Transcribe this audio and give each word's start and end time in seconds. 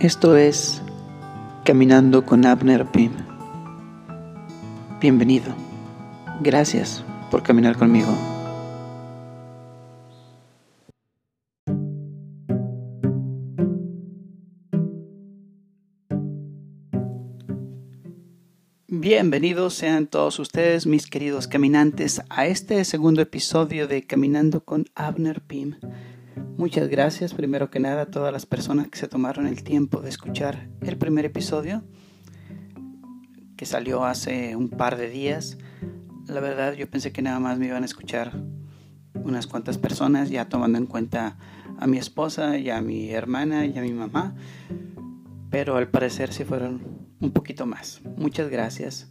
Esto 0.00 0.36
es 0.36 0.80
Caminando 1.64 2.24
con 2.24 2.46
Abner 2.46 2.86
Pim. 2.86 3.10
Bienvenido. 5.00 5.52
Gracias 6.40 7.02
por 7.32 7.42
caminar 7.42 7.76
conmigo. 7.76 8.06
Bienvenidos 18.86 19.74
sean 19.74 20.06
todos 20.06 20.38
ustedes, 20.38 20.86
mis 20.86 21.08
queridos 21.08 21.48
caminantes, 21.48 22.22
a 22.28 22.46
este 22.46 22.84
segundo 22.84 23.20
episodio 23.20 23.88
de 23.88 24.06
Caminando 24.06 24.60
con 24.64 24.84
Abner 24.94 25.40
Pim. 25.40 25.74
Muchas 26.56 26.88
gracias 26.88 27.34
primero 27.34 27.70
que 27.70 27.80
nada 27.80 28.02
a 28.02 28.06
todas 28.06 28.32
las 28.32 28.46
personas 28.46 28.88
que 28.88 28.98
se 28.98 29.08
tomaron 29.08 29.46
el 29.46 29.62
tiempo 29.62 30.00
de 30.00 30.08
escuchar 30.08 30.68
el 30.80 30.98
primer 30.98 31.24
episodio 31.24 31.82
que 33.56 33.66
salió 33.66 34.04
hace 34.04 34.54
un 34.54 34.68
par 34.68 34.96
de 34.96 35.10
días. 35.10 35.58
La 36.26 36.40
verdad 36.40 36.74
yo 36.74 36.88
pensé 36.88 37.12
que 37.12 37.22
nada 37.22 37.40
más 37.40 37.58
me 37.58 37.66
iban 37.66 37.82
a 37.82 37.86
escuchar 37.86 38.40
unas 39.14 39.46
cuantas 39.46 39.78
personas 39.78 40.30
ya 40.30 40.48
tomando 40.48 40.78
en 40.78 40.86
cuenta 40.86 41.36
a 41.78 41.86
mi 41.86 41.98
esposa 41.98 42.58
y 42.58 42.70
a 42.70 42.80
mi 42.80 43.10
hermana 43.10 43.66
y 43.66 43.76
a 43.78 43.82
mi 43.82 43.92
mamá. 43.92 44.34
Pero 45.50 45.76
al 45.76 45.88
parecer 45.88 46.32
sí 46.32 46.44
fueron 46.44 46.82
un 47.20 47.32
poquito 47.32 47.66
más. 47.66 48.00
Muchas 48.16 48.48
gracias 48.48 49.10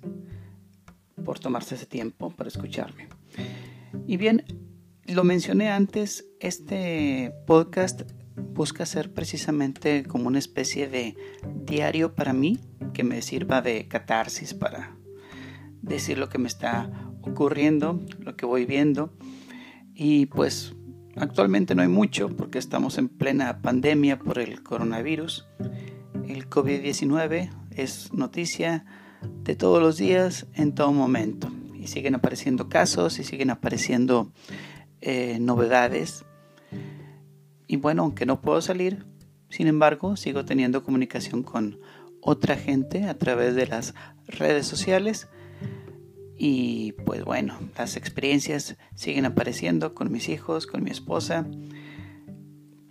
por 1.26 1.40
tomarse 1.40 1.76
ese 1.76 1.86
tiempo 1.86 2.30
para 2.30 2.48
escucharme. 2.48 3.10
Y 4.06 4.18
bien, 4.18 4.44
lo 5.08 5.24
mencioné 5.24 5.70
antes, 5.70 6.26
este 6.40 7.34
podcast 7.46 8.02
busca 8.36 8.86
ser 8.86 9.14
precisamente 9.14 10.04
como 10.04 10.28
una 10.28 10.40
especie 10.40 10.88
de 10.88 11.16
diario 11.64 12.14
para 12.14 12.34
mí 12.34 12.60
que 12.94 13.04
me 13.04 13.22
sirva 13.22 13.62
de 13.62 13.88
catarsis 13.88 14.54
para 14.54 14.96
decir 15.82 16.18
lo 16.18 16.30
que 16.30 16.38
me 16.38 16.48
está 16.48 16.92
ocurriendo, 17.22 18.00
lo 18.20 18.36
que 18.36 18.46
voy 18.46 18.66
viendo. 18.66 19.14
Y 19.94 20.28
pues 20.28 20.74
actualmente 21.16 21.74
no 21.74 21.82
hay 21.82 21.88
mucho 21.88 22.30
porque 22.36 22.60
estamos 22.60 22.98
en 22.98 23.10
plena 23.10 23.62
pandemia 23.62 24.20
por 24.20 24.40
el 24.40 24.62
coronavirus. 24.62 25.48
El 26.28 26.50
COVID-19 26.50 27.50
es 27.72 28.14
noticia 28.14 28.86
de 29.44 29.56
todos 29.56 29.82
los 29.82 29.98
días, 29.98 30.48
en 30.54 30.76
todo 30.76 30.92
momento. 30.92 31.50
Y 31.74 31.88
siguen 31.88 32.16
apareciendo 32.16 32.70
casos 32.70 33.20
y 33.20 33.24
siguen 33.24 33.50
apareciendo 33.50 34.32
eh, 35.02 35.38
novedades. 35.40 36.26
Y 37.68 37.78
bueno, 37.78 38.04
aunque 38.04 38.26
no 38.26 38.42
puedo 38.42 38.62
salir, 38.62 39.06
sin 39.50 39.68
embargo, 39.68 40.16
sigo 40.16 40.46
teniendo 40.46 40.84
comunicación 40.84 41.44
con 41.44 41.80
otra 42.22 42.56
gente 42.56 43.06
a 43.06 43.18
través 43.18 43.56
de 43.56 43.68
las 43.68 43.94
redes 44.28 44.68
sociales. 44.68 45.28
Y 46.38 46.92
pues 47.06 47.24
bueno, 47.24 47.58
las 47.78 47.98
experiencias 47.98 48.78
siguen 48.96 49.26
apareciendo 49.26 49.94
con 49.96 50.12
mis 50.12 50.30
hijos, 50.30 50.68
con 50.68 50.84
mi 50.84 50.92
esposa, 50.92 51.48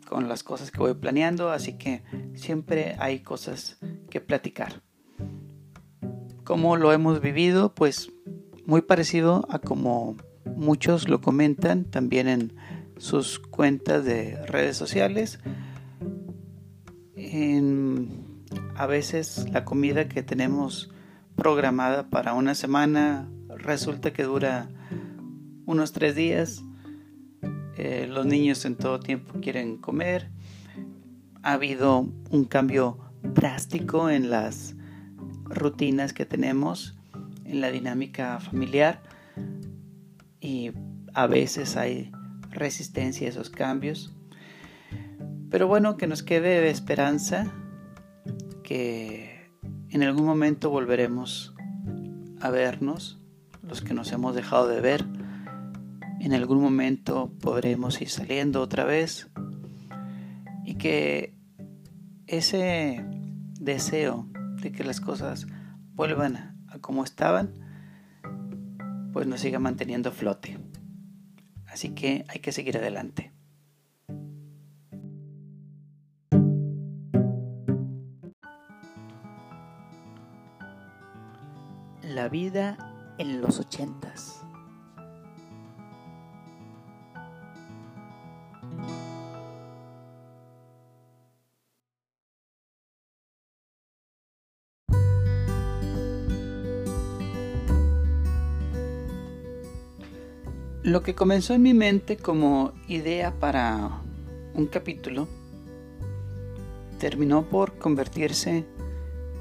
con 0.09 0.29
las 0.29 0.43
cosas 0.43 0.71
que 0.71 0.79
voy 0.79 0.95
planeando, 0.95 1.51
así 1.51 1.75
que 1.75 2.03
siempre 2.35 2.97
hay 2.99 3.21
cosas 3.21 3.79
que 4.11 4.21
platicar. 4.21 4.83
¿Cómo 6.45 6.77
lo 6.77 6.93
hemos 6.93 7.21
vivido? 7.21 7.75
Pues 7.75 8.13
muy 8.65 8.83
parecido 8.83 9.47
a 9.51 9.59
como 9.59 10.17
Muchos 10.55 11.09
lo 11.09 11.21
comentan 11.21 11.85
también 11.85 12.29
en 12.29 12.53
sus 12.99 13.39
cuentas 13.39 14.05
de 14.05 14.37
redes 14.47 14.77
sociales. 14.77 15.41
a 18.77 18.87
veces 18.87 19.47
la 19.53 19.65
comida 19.65 20.09
que 20.09 20.23
tenemos 20.23 20.91
programada 21.35 22.09
para 22.09 22.35
una 22.35 22.55
semana 22.55 23.29
resulta 23.49 24.13
que 24.13 24.23
dura 24.23 24.69
unos 25.67 25.93
tres 25.93 26.15
días. 26.15 26.63
Eh, 27.77 28.07
los 28.09 28.25
niños 28.25 28.65
en 28.65 28.77
todo 28.77 29.01
tiempo 29.01 29.41
quieren 29.41 29.77
comer. 29.77 30.31
Ha 31.43 31.53
habido 31.53 32.09
un 32.31 32.45
cambio 32.45 32.99
drástico 33.23 34.09
en 34.09 34.31
las 34.31 34.75
rutinas 35.45 36.13
que 36.13 36.25
tenemos, 36.25 36.97
en 37.45 37.61
la 37.61 37.71
dinámica 37.71 38.41
familiar 38.41 39.03
y 40.47 40.71
a 41.13 41.27
veces 41.27 41.77
hay 41.77 42.13
resistencia 42.53 43.27
a 43.27 43.31
esos 43.31 43.51
cambios. 43.51 44.15
Pero 45.51 45.67
bueno, 45.67 45.97
que 45.97 46.07
nos 46.07 46.23
quede 46.23 46.61
de 46.61 46.71
esperanza 46.71 47.53
que 48.63 49.51
en 49.91 50.05
algún 50.05 50.25
momento 50.25 50.71
volveremos 50.71 51.53
a 52.41 52.51
vernos, 52.51 53.21
los 53.61 53.81
que 53.83 53.93
nos 53.93 54.13
hemos 54.13 54.37
dejado 54.37 54.69
de 54.69 54.81
ver. 54.81 55.05
En 56.21 56.33
algún 56.33 56.61
momento 56.61 57.33
podremos 57.41 58.01
ir 58.01 58.09
saliendo 58.09 58.61
otra 58.61 58.85
vez 58.85 59.29
y 60.65 60.75
que 60.75 61.35
ese 62.29 63.05
deseo 63.59 64.29
de 64.63 64.71
que 64.71 64.85
las 64.85 65.01
cosas 65.01 65.49
vuelvan 65.95 66.57
a 66.69 66.79
como 66.79 67.03
estaban 67.03 67.66
pues 69.17 69.27
nos 69.27 69.41
siga 69.41 69.59
manteniendo 69.59 70.13
flote. 70.13 70.59
Así 71.65 71.95
que 71.95 72.27
hay 72.29 72.41
que 72.41 72.53
seguir 72.53 72.77
adelante. 72.77 73.33
La 82.03 82.29
vida 82.29 82.77
en 83.17 83.41
los 83.41 83.59
ochentas. 83.59 84.46
Lo 100.87 101.03
que 101.03 101.17
comenzó 101.17 101.53
en 101.53 101.63
mi 101.63 101.75
mente 101.75 102.17
como 102.17 102.73
idea 102.87 103.33
para 103.41 104.03
un 104.55 104.67
capítulo 104.67 105.27
terminó 107.01 107.43
por 107.43 107.77
convertirse 107.77 108.65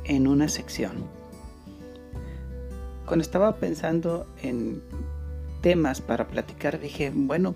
en 0.06 0.26
una 0.26 0.50
sección. 0.50 1.06
Cuando 3.06 3.22
estaba 3.22 3.58
pensando 3.58 4.26
en 4.42 4.82
temas 5.62 6.02
para 6.02 6.28
platicar, 6.28 6.80
dije, 6.80 7.12
bueno, 7.14 7.54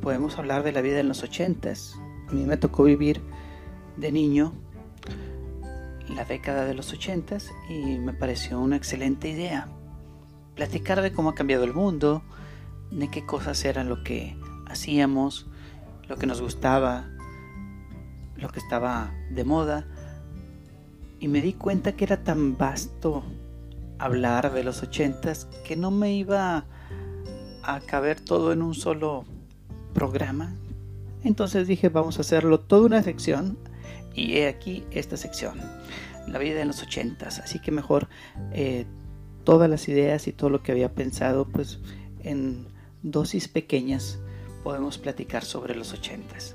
podemos 0.00 0.38
hablar 0.38 0.62
de 0.62 0.72
la 0.72 0.80
vida 0.80 0.98
en 1.00 1.08
los 1.08 1.22
ochentas. 1.22 1.96
A 2.30 2.32
mí 2.32 2.46
me 2.46 2.56
tocó 2.56 2.84
vivir 2.84 3.20
de 3.98 4.10
niño 4.10 4.54
la 6.08 6.24
década 6.24 6.64
de 6.64 6.72
los 6.72 6.94
ochentas 6.94 7.50
y 7.68 7.98
me 7.98 8.14
pareció 8.14 8.58
una 8.58 8.76
excelente 8.76 9.28
idea. 9.28 9.68
Platicar 10.54 11.02
de 11.02 11.12
cómo 11.12 11.28
ha 11.28 11.34
cambiado 11.34 11.64
el 11.64 11.74
mundo, 11.74 12.22
de 12.90 13.10
qué 13.10 13.24
cosas 13.26 13.64
eran 13.64 13.88
lo 13.88 14.02
que 14.02 14.36
hacíamos, 14.66 15.46
lo 16.08 16.16
que 16.16 16.26
nos 16.26 16.40
gustaba, 16.40 17.08
lo 18.36 18.48
que 18.48 18.60
estaba 18.60 19.12
de 19.30 19.44
moda. 19.44 19.86
Y 21.20 21.28
me 21.28 21.40
di 21.40 21.52
cuenta 21.52 21.92
que 21.92 22.04
era 22.04 22.22
tan 22.22 22.56
vasto 22.56 23.24
hablar 23.98 24.52
de 24.52 24.64
los 24.64 24.82
ochentas 24.82 25.46
que 25.64 25.76
no 25.76 25.90
me 25.90 26.12
iba 26.12 26.64
a 27.62 27.80
caber 27.80 28.20
todo 28.20 28.52
en 28.52 28.62
un 28.62 28.74
solo 28.74 29.24
programa. 29.92 30.54
Entonces 31.24 31.66
dije, 31.66 31.88
vamos 31.88 32.18
a 32.18 32.20
hacerlo 32.20 32.60
toda 32.60 32.86
una 32.86 33.02
sección 33.02 33.58
y 34.14 34.36
he 34.36 34.48
aquí 34.48 34.84
esta 34.90 35.16
sección, 35.16 35.60
la 36.28 36.38
vida 36.38 36.60
en 36.60 36.68
los 36.68 36.82
ochentas. 36.82 37.40
Así 37.40 37.58
que 37.58 37.72
mejor 37.72 38.08
eh, 38.52 38.86
todas 39.44 39.68
las 39.68 39.88
ideas 39.88 40.28
y 40.28 40.32
todo 40.32 40.50
lo 40.50 40.62
que 40.62 40.72
había 40.72 40.94
pensado, 40.94 41.46
pues 41.46 41.80
en 42.20 42.66
dosis 43.10 43.48
pequeñas 43.48 44.18
podemos 44.62 44.98
platicar 44.98 45.44
sobre 45.44 45.74
los 45.74 45.92
ochentas. 45.92 46.54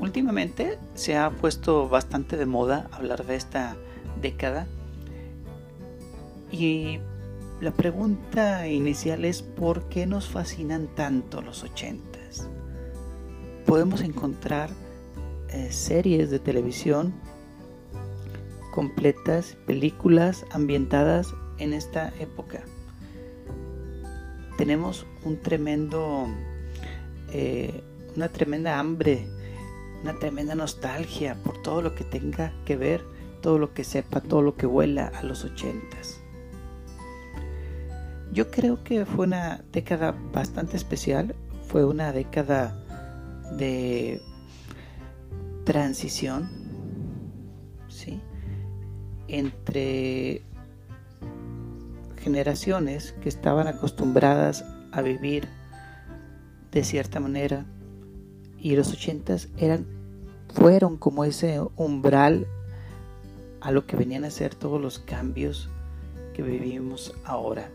Últimamente 0.00 0.78
se 0.94 1.16
ha 1.16 1.30
puesto 1.30 1.88
bastante 1.88 2.36
de 2.36 2.46
moda 2.46 2.88
hablar 2.90 3.26
de 3.26 3.36
esta 3.36 3.76
década 4.20 4.66
y 6.50 6.98
la 7.60 7.70
pregunta 7.70 8.66
inicial 8.66 9.24
es 9.24 9.42
¿por 9.42 9.88
qué 9.88 10.06
nos 10.06 10.28
fascinan 10.28 10.88
tanto 10.94 11.42
los 11.42 11.62
ochentas? 11.62 12.48
Podemos 13.66 14.00
encontrar 14.00 14.70
eh, 15.50 15.70
series 15.70 16.30
de 16.30 16.38
televisión 16.38 17.12
completas, 18.72 19.56
películas 19.66 20.46
ambientadas 20.50 21.34
en 21.58 21.74
esta 21.74 22.08
época 22.18 22.64
tenemos 24.60 25.06
un 25.24 25.40
tremendo, 25.40 26.28
eh, 27.32 27.82
una 28.14 28.28
tremenda 28.28 28.78
hambre 28.78 29.26
una 30.02 30.18
tremenda 30.18 30.54
nostalgia 30.54 31.34
por 31.42 31.60
todo 31.62 31.80
lo 31.80 31.94
que 31.94 32.04
tenga 32.04 32.52
que 32.66 32.76
ver, 32.76 33.02
todo 33.40 33.58
lo 33.58 33.72
que 33.72 33.84
sepa, 33.84 34.20
todo 34.20 34.42
lo 34.42 34.54
que 34.56 34.66
vuela 34.66 35.08
a 35.08 35.22
los 35.22 35.44
ochentas. 35.44 36.20
Yo 38.32 38.50
creo 38.50 38.84
que 38.84 39.06
fue 39.06 39.26
una 39.26 39.64
década 39.72 40.14
bastante 40.32 40.76
especial, 40.76 41.34
fue 41.68 41.84
una 41.84 42.12
década 42.12 42.76
de 43.56 44.20
transición, 45.64 46.48
¿sí? 47.88 48.20
Entre 49.26 50.42
generaciones 52.20 53.12
que 53.22 53.28
estaban 53.28 53.66
acostumbradas 53.66 54.64
a 54.92 55.02
vivir 55.02 55.48
de 56.70 56.84
cierta 56.84 57.20
manera 57.20 57.66
y 58.58 58.76
los 58.76 58.92
ochentas 58.92 59.48
eran 59.56 59.86
fueron 60.54 60.96
como 60.96 61.24
ese 61.24 61.60
umbral 61.76 62.46
a 63.60 63.70
lo 63.70 63.86
que 63.86 63.96
venían 63.96 64.24
a 64.24 64.30
ser 64.30 64.54
todos 64.54 64.80
los 64.80 64.98
cambios 64.98 65.68
que 66.34 66.42
vivimos 66.42 67.14
ahora. 67.24 67.70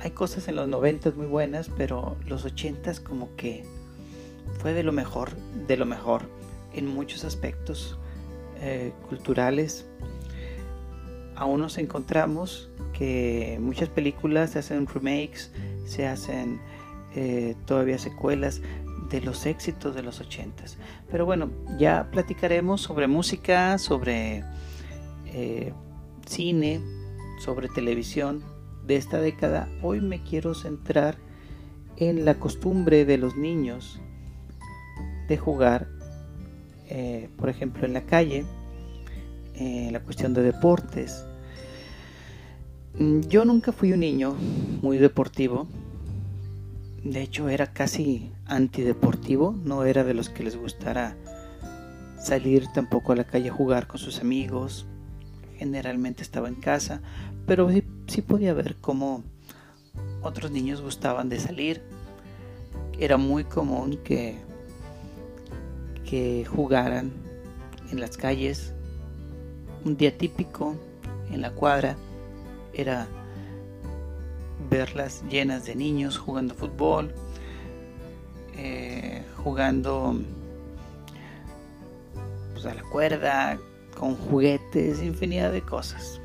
Hay 0.00 0.10
cosas 0.10 0.48
en 0.48 0.56
los 0.56 0.68
noventas 0.68 1.14
muy 1.14 1.26
buenas, 1.26 1.70
pero 1.76 2.16
los 2.26 2.44
ochentas 2.44 3.00
como 3.00 3.34
que 3.36 3.64
fue 4.58 4.72
de 4.72 4.82
lo 4.82 4.92
mejor, 4.92 5.30
de 5.66 5.76
lo 5.76 5.86
mejor 5.86 6.22
en 6.74 6.86
muchos 6.86 7.24
aspectos 7.24 7.98
eh, 8.60 8.92
culturales. 9.08 9.86
Aún 11.36 11.60
nos 11.60 11.78
encontramos 11.78 12.70
que 12.92 13.58
muchas 13.60 13.88
películas 13.88 14.50
se 14.50 14.60
hacen 14.60 14.86
remakes, 14.86 15.50
se 15.84 16.06
hacen 16.06 16.60
eh, 17.14 17.56
todavía 17.66 17.98
secuelas 17.98 18.60
de 19.10 19.20
los 19.20 19.46
éxitos 19.46 19.94
de 19.94 20.02
los 20.02 20.20
ochentas. 20.20 20.78
Pero 21.10 21.26
bueno, 21.26 21.50
ya 21.78 22.08
platicaremos 22.10 22.80
sobre 22.80 23.06
música, 23.06 23.78
sobre 23.78 24.44
eh, 25.26 25.72
cine, 26.26 26.80
sobre 27.38 27.68
televisión 27.68 28.42
de 28.86 28.96
esta 28.96 29.20
década. 29.20 29.68
Hoy 29.82 30.00
me 30.00 30.22
quiero 30.22 30.54
centrar 30.54 31.16
en 31.96 32.24
la 32.24 32.34
costumbre 32.34 33.04
de 33.04 33.18
los 33.18 33.36
niños 33.36 34.00
de 35.28 35.36
jugar, 35.36 35.88
eh, 36.88 37.28
por 37.36 37.48
ejemplo, 37.48 37.86
en 37.86 37.92
la 37.92 38.02
calle, 38.02 38.44
en 39.54 39.92
la 39.92 40.00
cuestión 40.00 40.34
de 40.34 40.42
deportes. 40.42 41.24
Yo 43.28 43.44
nunca 43.44 43.72
fui 43.72 43.92
un 43.92 44.00
niño 44.00 44.34
muy 44.82 44.98
deportivo, 44.98 45.66
de 47.04 47.20
hecho, 47.20 47.50
era 47.50 47.66
casi 47.66 48.32
antideportivo, 48.46 49.54
no 49.62 49.84
era 49.84 50.04
de 50.04 50.14
los 50.14 50.30
que 50.30 50.42
les 50.42 50.56
gustara 50.56 51.14
salir 52.18 52.66
tampoco 52.72 53.12
a 53.12 53.16
la 53.16 53.24
calle 53.24 53.50
a 53.50 53.52
jugar 53.52 53.86
con 53.86 53.98
sus 53.98 54.20
amigos. 54.20 54.86
Generalmente 55.58 56.22
estaba 56.22 56.48
en 56.48 56.54
casa, 56.54 57.02
pero 57.46 57.68
sí, 58.06 58.22
podía 58.22 58.54
ver 58.54 58.76
cómo 58.80 59.22
otros 60.22 60.50
niños 60.50 60.80
gustaban 60.80 61.28
de 61.28 61.40
salir. 61.40 61.82
Era 62.98 63.18
muy 63.18 63.44
común 63.44 63.98
que, 64.02 64.38
que 66.08 66.46
jugaran 66.46 67.12
en 67.92 68.00
las 68.00 68.16
calles. 68.16 68.72
Un 69.84 69.98
día 69.98 70.16
típico 70.16 70.76
en 71.30 71.42
la 71.42 71.50
cuadra 71.50 71.96
era 72.72 73.06
verlas 74.70 75.22
llenas 75.28 75.66
de 75.66 75.74
niños 75.74 76.16
jugando 76.16 76.54
fútbol, 76.54 77.12
eh, 78.56 79.22
jugando 79.36 80.18
pues, 82.54 82.64
a 82.64 82.74
la 82.74 82.82
cuerda, 82.84 83.58
con 83.98 84.16
juguetes, 84.16 85.02
infinidad 85.02 85.52
de 85.52 85.60
cosas. 85.60 86.18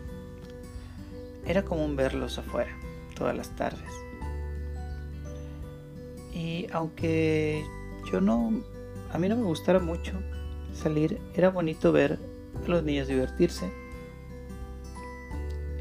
Era 1.46 1.64
común 1.64 1.98
verlos 1.98 2.38
afuera 2.38 2.72
todas 3.14 3.36
las 3.36 3.54
tardes. 3.58 3.92
Y 6.34 6.68
aunque 6.72 7.66
yo 8.10 8.22
no, 8.22 8.54
a 9.12 9.18
mí 9.18 9.28
no 9.28 9.36
me 9.36 9.44
gustara 9.44 9.80
mucho 9.80 10.14
salir, 10.74 11.20
era 11.36 11.50
bonito 11.50 11.92
ver 11.92 12.29
los 12.68 12.84
niños 12.84 13.08
divertirse. 13.08 13.72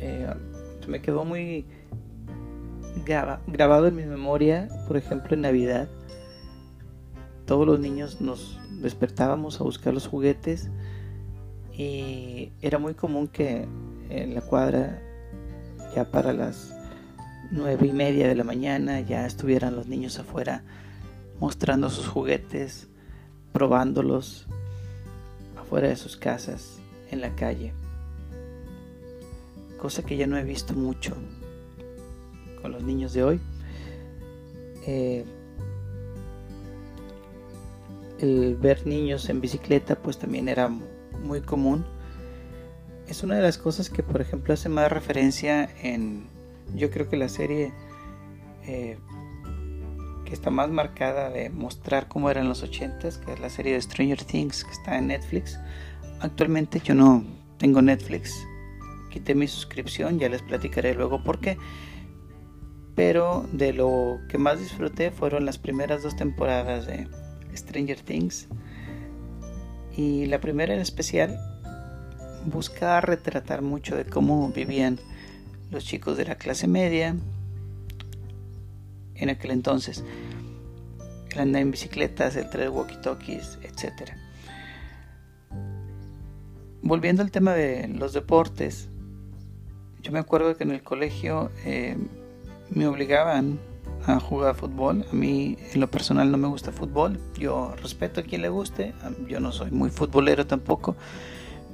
Eh, 0.00 0.32
me 0.86 1.02
quedó 1.02 1.24
muy 1.24 1.66
grabado 3.46 3.86
en 3.86 3.96
mi 3.96 4.04
memoria, 4.04 4.68
por 4.86 4.96
ejemplo 4.96 5.34
en 5.34 5.42
Navidad, 5.42 5.88
todos 7.46 7.66
los 7.66 7.80
niños 7.80 8.20
nos 8.20 8.60
despertábamos 8.82 9.60
a 9.60 9.64
buscar 9.64 9.94
los 9.94 10.06
juguetes 10.06 10.70
y 11.72 12.52
era 12.60 12.78
muy 12.78 12.94
común 12.94 13.28
que 13.28 13.66
en 14.10 14.34
la 14.34 14.42
cuadra 14.42 15.00
ya 15.94 16.10
para 16.10 16.32
las 16.32 16.74
nueve 17.50 17.86
y 17.86 17.92
media 17.92 18.28
de 18.28 18.34
la 18.34 18.44
mañana 18.44 19.00
ya 19.00 19.24
estuvieran 19.24 19.76
los 19.76 19.86
niños 19.86 20.18
afuera 20.18 20.62
mostrando 21.40 21.88
sus 21.88 22.06
juguetes, 22.06 22.88
probándolos 23.52 24.46
afuera 25.68 25.88
de 25.88 25.96
sus 25.96 26.16
casas, 26.16 26.80
en 27.10 27.20
la 27.20 27.36
calle. 27.36 27.74
Cosa 29.76 30.02
que 30.02 30.16
ya 30.16 30.26
no 30.26 30.38
he 30.38 30.42
visto 30.42 30.72
mucho 30.72 31.14
con 32.62 32.72
los 32.72 32.82
niños 32.82 33.12
de 33.12 33.22
hoy. 33.22 33.40
Eh, 34.86 35.26
el 38.18 38.56
ver 38.56 38.86
niños 38.86 39.28
en 39.28 39.42
bicicleta 39.42 39.94
pues 39.96 40.16
también 40.18 40.48
era 40.48 40.70
muy 41.22 41.42
común. 41.42 41.84
Es 43.06 43.22
una 43.22 43.36
de 43.36 43.42
las 43.42 43.58
cosas 43.58 43.90
que 43.90 44.02
por 44.02 44.22
ejemplo 44.22 44.54
hace 44.54 44.70
más 44.70 44.90
referencia 44.90 45.68
en 45.82 46.28
yo 46.74 46.90
creo 46.90 47.10
que 47.10 47.18
la 47.18 47.28
serie 47.28 47.74
eh, 48.66 48.96
que 50.28 50.34
está 50.34 50.50
más 50.50 50.68
marcada 50.68 51.30
de 51.30 51.48
mostrar 51.48 52.06
cómo 52.06 52.30
eran 52.30 52.48
los 52.48 52.62
80s, 52.62 53.18
que 53.24 53.32
es 53.32 53.40
la 53.40 53.48
serie 53.48 53.72
de 53.72 53.80
Stranger 53.80 54.22
Things 54.22 54.62
que 54.64 54.70
está 54.70 54.98
en 54.98 55.08
Netflix. 55.08 55.58
Actualmente 56.20 56.80
yo 56.84 56.94
no 56.94 57.24
tengo 57.56 57.80
Netflix, 57.80 58.34
quité 59.10 59.34
mi 59.34 59.48
suscripción, 59.48 60.18
ya 60.18 60.28
les 60.28 60.42
platicaré 60.42 60.94
luego 60.94 61.24
por 61.24 61.40
qué 61.40 61.56
pero 62.98 63.46
de 63.52 63.72
lo 63.72 64.18
que 64.28 64.38
más 64.38 64.58
disfruté 64.58 65.12
fueron 65.12 65.44
las 65.44 65.56
primeras 65.56 66.02
dos 66.02 66.16
temporadas 66.16 66.84
de 66.88 67.06
Stranger 67.54 68.00
Things. 68.00 68.48
Y 69.96 70.26
la 70.26 70.40
primera 70.40 70.74
en 70.74 70.80
especial 70.80 71.38
buscaba 72.46 73.00
retratar 73.00 73.62
mucho 73.62 73.94
de 73.94 74.04
cómo 74.04 74.48
vivían 74.48 74.98
los 75.70 75.84
chicos 75.84 76.16
de 76.16 76.24
la 76.24 76.34
clase 76.34 76.66
media 76.66 77.14
en 79.18 79.30
aquel 79.30 79.50
entonces. 79.50 80.04
El 81.30 81.40
andar 81.40 81.62
en 81.62 81.70
bicicletas, 81.70 82.36
el 82.36 82.48
traer 82.48 82.70
walkie-talkies, 82.70 83.58
etc. 83.62 84.12
Volviendo 86.82 87.22
al 87.22 87.30
tema 87.30 87.54
de 87.54 87.88
los 87.88 88.12
deportes, 88.12 88.88
yo 90.02 90.12
me 90.12 90.18
acuerdo 90.18 90.56
que 90.56 90.64
en 90.64 90.70
el 90.70 90.82
colegio 90.82 91.50
eh, 91.64 91.96
me 92.70 92.86
obligaban 92.86 93.58
a 94.06 94.20
jugar 94.20 94.54
fútbol. 94.54 95.04
A 95.10 95.14
mí 95.14 95.58
en 95.72 95.80
lo 95.80 95.90
personal 95.90 96.30
no 96.30 96.38
me 96.38 96.48
gusta 96.48 96.72
fútbol. 96.72 97.20
Yo 97.38 97.74
respeto 97.82 98.20
a 98.20 98.22
quien 98.22 98.42
le 98.42 98.48
guste. 98.48 98.94
Yo 99.28 99.40
no 99.40 99.52
soy 99.52 99.70
muy 99.70 99.90
futbolero 99.90 100.46
tampoco. 100.46 100.96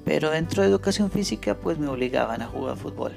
Pero 0.05 0.31
dentro 0.31 0.63
de 0.63 0.69
educación 0.69 1.11
física 1.11 1.55
pues 1.55 1.79
me 1.79 1.89
obligaban 1.89 2.43
a 2.43 2.47
jugar 2.47 2.77
fútbol. 2.77 3.13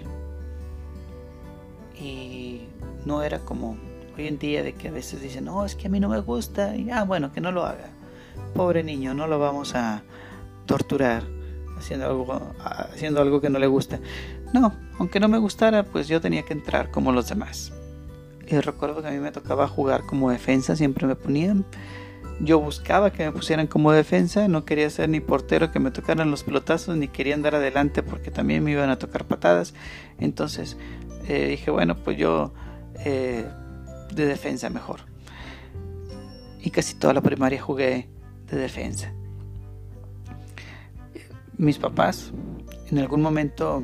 Y 1.99 2.61
no 3.05 3.23
era 3.23 3.39
como 3.39 3.77
hoy 4.17 4.27
en 4.27 4.39
día 4.39 4.63
de 4.63 4.73
que 4.73 4.87
a 4.87 4.91
veces 4.91 5.21
dicen, 5.21 5.45
no, 5.45 5.65
es 5.65 5.75
que 5.75 5.87
a 5.87 5.89
mí 5.89 5.99
no 5.99 6.09
me 6.09 6.19
gusta. 6.19 6.75
Y 6.75 6.89
ah, 6.89 7.03
bueno, 7.03 7.31
que 7.31 7.41
no 7.41 7.51
lo 7.51 7.65
haga. 7.65 7.89
Pobre 8.53 8.83
niño, 8.83 9.13
no 9.13 9.27
lo 9.27 9.39
vamos 9.39 9.75
a 9.75 10.03
torturar 10.65 11.23
haciendo 11.77 12.07
algo, 12.07 12.53
haciendo 12.59 13.21
algo 13.21 13.39
que 13.39 13.49
no 13.49 13.59
le 13.59 13.67
gusta. 13.67 13.99
No, 14.53 14.73
aunque 14.97 15.19
no 15.19 15.27
me 15.27 15.37
gustara, 15.37 15.83
pues 15.83 16.07
yo 16.07 16.21
tenía 16.21 16.43
que 16.43 16.53
entrar 16.53 16.89
como 16.91 17.11
los 17.11 17.29
demás. 17.29 17.71
Y 18.47 18.59
recuerdo 18.59 19.01
que 19.01 19.09
a 19.09 19.11
mí 19.11 19.19
me 19.19 19.31
tocaba 19.31 19.67
jugar 19.67 20.05
como 20.05 20.31
defensa, 20.31 20.75
siempre 20.75 21.05
me 21.05 21.15
ponían. 21.15 21.65
Yo 22.39 22.59
buscaba 22.59 23.11
que 23.11 23.25
me 23.25 23.31
pusieran 23.31 23.67
como 23.67 23.91
defensa, 23.91 24.47
no 24.47 24.63
quería 24.63 24.89
ser 24.89 25.09
ni 25.09 25.19
portero 25.19 25.71
que 25.71 25.79
me 25.79 25.91
tocaran 25.91 26.29
los 26.31 26.43
pelotazos, 26.43 26.95
ni 26.95 27.07
quería 27.07 27.33
andar 27.33 27.55
adelante 27.55 28.03
porque 28.03 28.31
también 28.31 28.63
me 28.63 28.71
iban 28.71 28.89
a 28.89 28.99
tocar 28.99 29.25
patadas. 29.25 29.73
Entonces 30.19 30.77
eh, 31.27 31.47
dije, 31.49 31.71
bueno, 31.71 31.95
pues 31.95 32.17
yo 32.17 32.53
eh, 33.03 33.45
de 34.17 34.25
defensa 34.25 34.69
mejor. 34.69 35.01
Y 36.61 36.71
casi 36.71 36.95
toda 36.95 37.13
la 37.13 37.21
primaria 37.21 37.61
jugué 37.61 38.09
de 38.49 38.57
defensa. 38.57 39.13
Mis 41.57 41.77
papás 41.77 42.33
en 42.91 42.99
algún 42.99 43.21
momento 43.21 43.83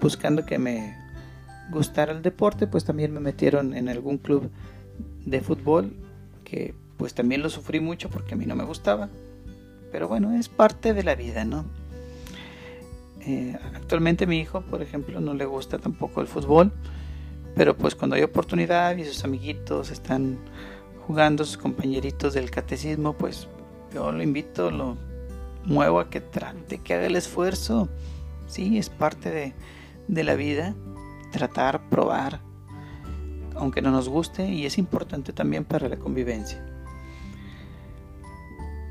buscando 0.00 0.46
que 0.46 0.58
me 0.58 0.96
gustara 1.70 2.12
el 2.12 2.22
deporte, 2.22 2.66
pues 2.66 2.84
también 2.84 3.12
me 3.12 3.20
metieron 3.20 3.74
en 3.74 3.88
algún 3.88 4.18
club 4.18 4.50
de 5.24 5.40
fútbol 5.40 5.94
que 6.44 6.74
pues 6.96 7.14
también 7.14 7.42
lo 7.42 7.48
sufrí 7.48 7.80
mucho 7.80 8.08
porque 8.08 8.34
a 8.34 8.36
mí 8.36 8.46
no 8.46 8.56
me 8.56 8.64
gustaba. 8.64 9.08
pero 9.92 10.06
bueno, 10.06 10.32
es 10.34 10.48
parte 10.48 10.94
de 10.94 11.02
la 11.02 11.16
vida, 11.16 11.44
¿no? 11.44 11.64
Eh, 13.22 13.58
actualmente 13.74 14.26
mi 14.26 14.38
hijo, 14.38 14.62
por 14.62 14.82
ejemplo, 14.82 15.20
no 15.20 15.34
le 15.34 15.44
gusta 15.44 15.78
tampoco 15.78 16.20
el 16.20 16.28
fútbol, 16.28 16.72
pero 17.60 17.76
pues 17.76 17.94
cuando 17.94 18.16
hay 18.16 18.22
oportunidad 18.22 18.96
y 18.96 19.04
sus 19.04 19.22
amiguitos 19.22 19.90
están 19.90 20.38
jugando, 21.06 21.44
sus 21.44 21.58
compañeritos 21.58 22.32
del 22.32 22.50
catecismo, 22.50 23.12
pues 23.12 23.48
yo 23.92 24.10
lo 24.12 24.22
invito, 24.22 24.70
lo 24.70 24.96
muevo 25.66 26.00
a 26.00 26.08
que 26.08 26.22
trate, 26.22 26.78
que 26.78 26.94
haga 26.94 27.04
el 27.04 27.16
esfuerzo. 27.16 27.90
Sí, 28.46 28.78
es 28.78 28.88
parte 28.88 29.30
de, 29.30 29.52
de 30.08 30.24
la 30.24 30.36
vida, 30.36 30.74
tratar, 31.32 31.86
probar, 31.90 32.40
aunque 33.56 33.82
no 33.82 33.90
nos 33.90 34.08
guste, 34.08 34.48
y 34.48 34.64
es 34.64 34.78
importante 34.78 35.34
también 35.34 35.66
para 35.66 35.86
la 35.90 35.98
convivencia. 35.98 36.64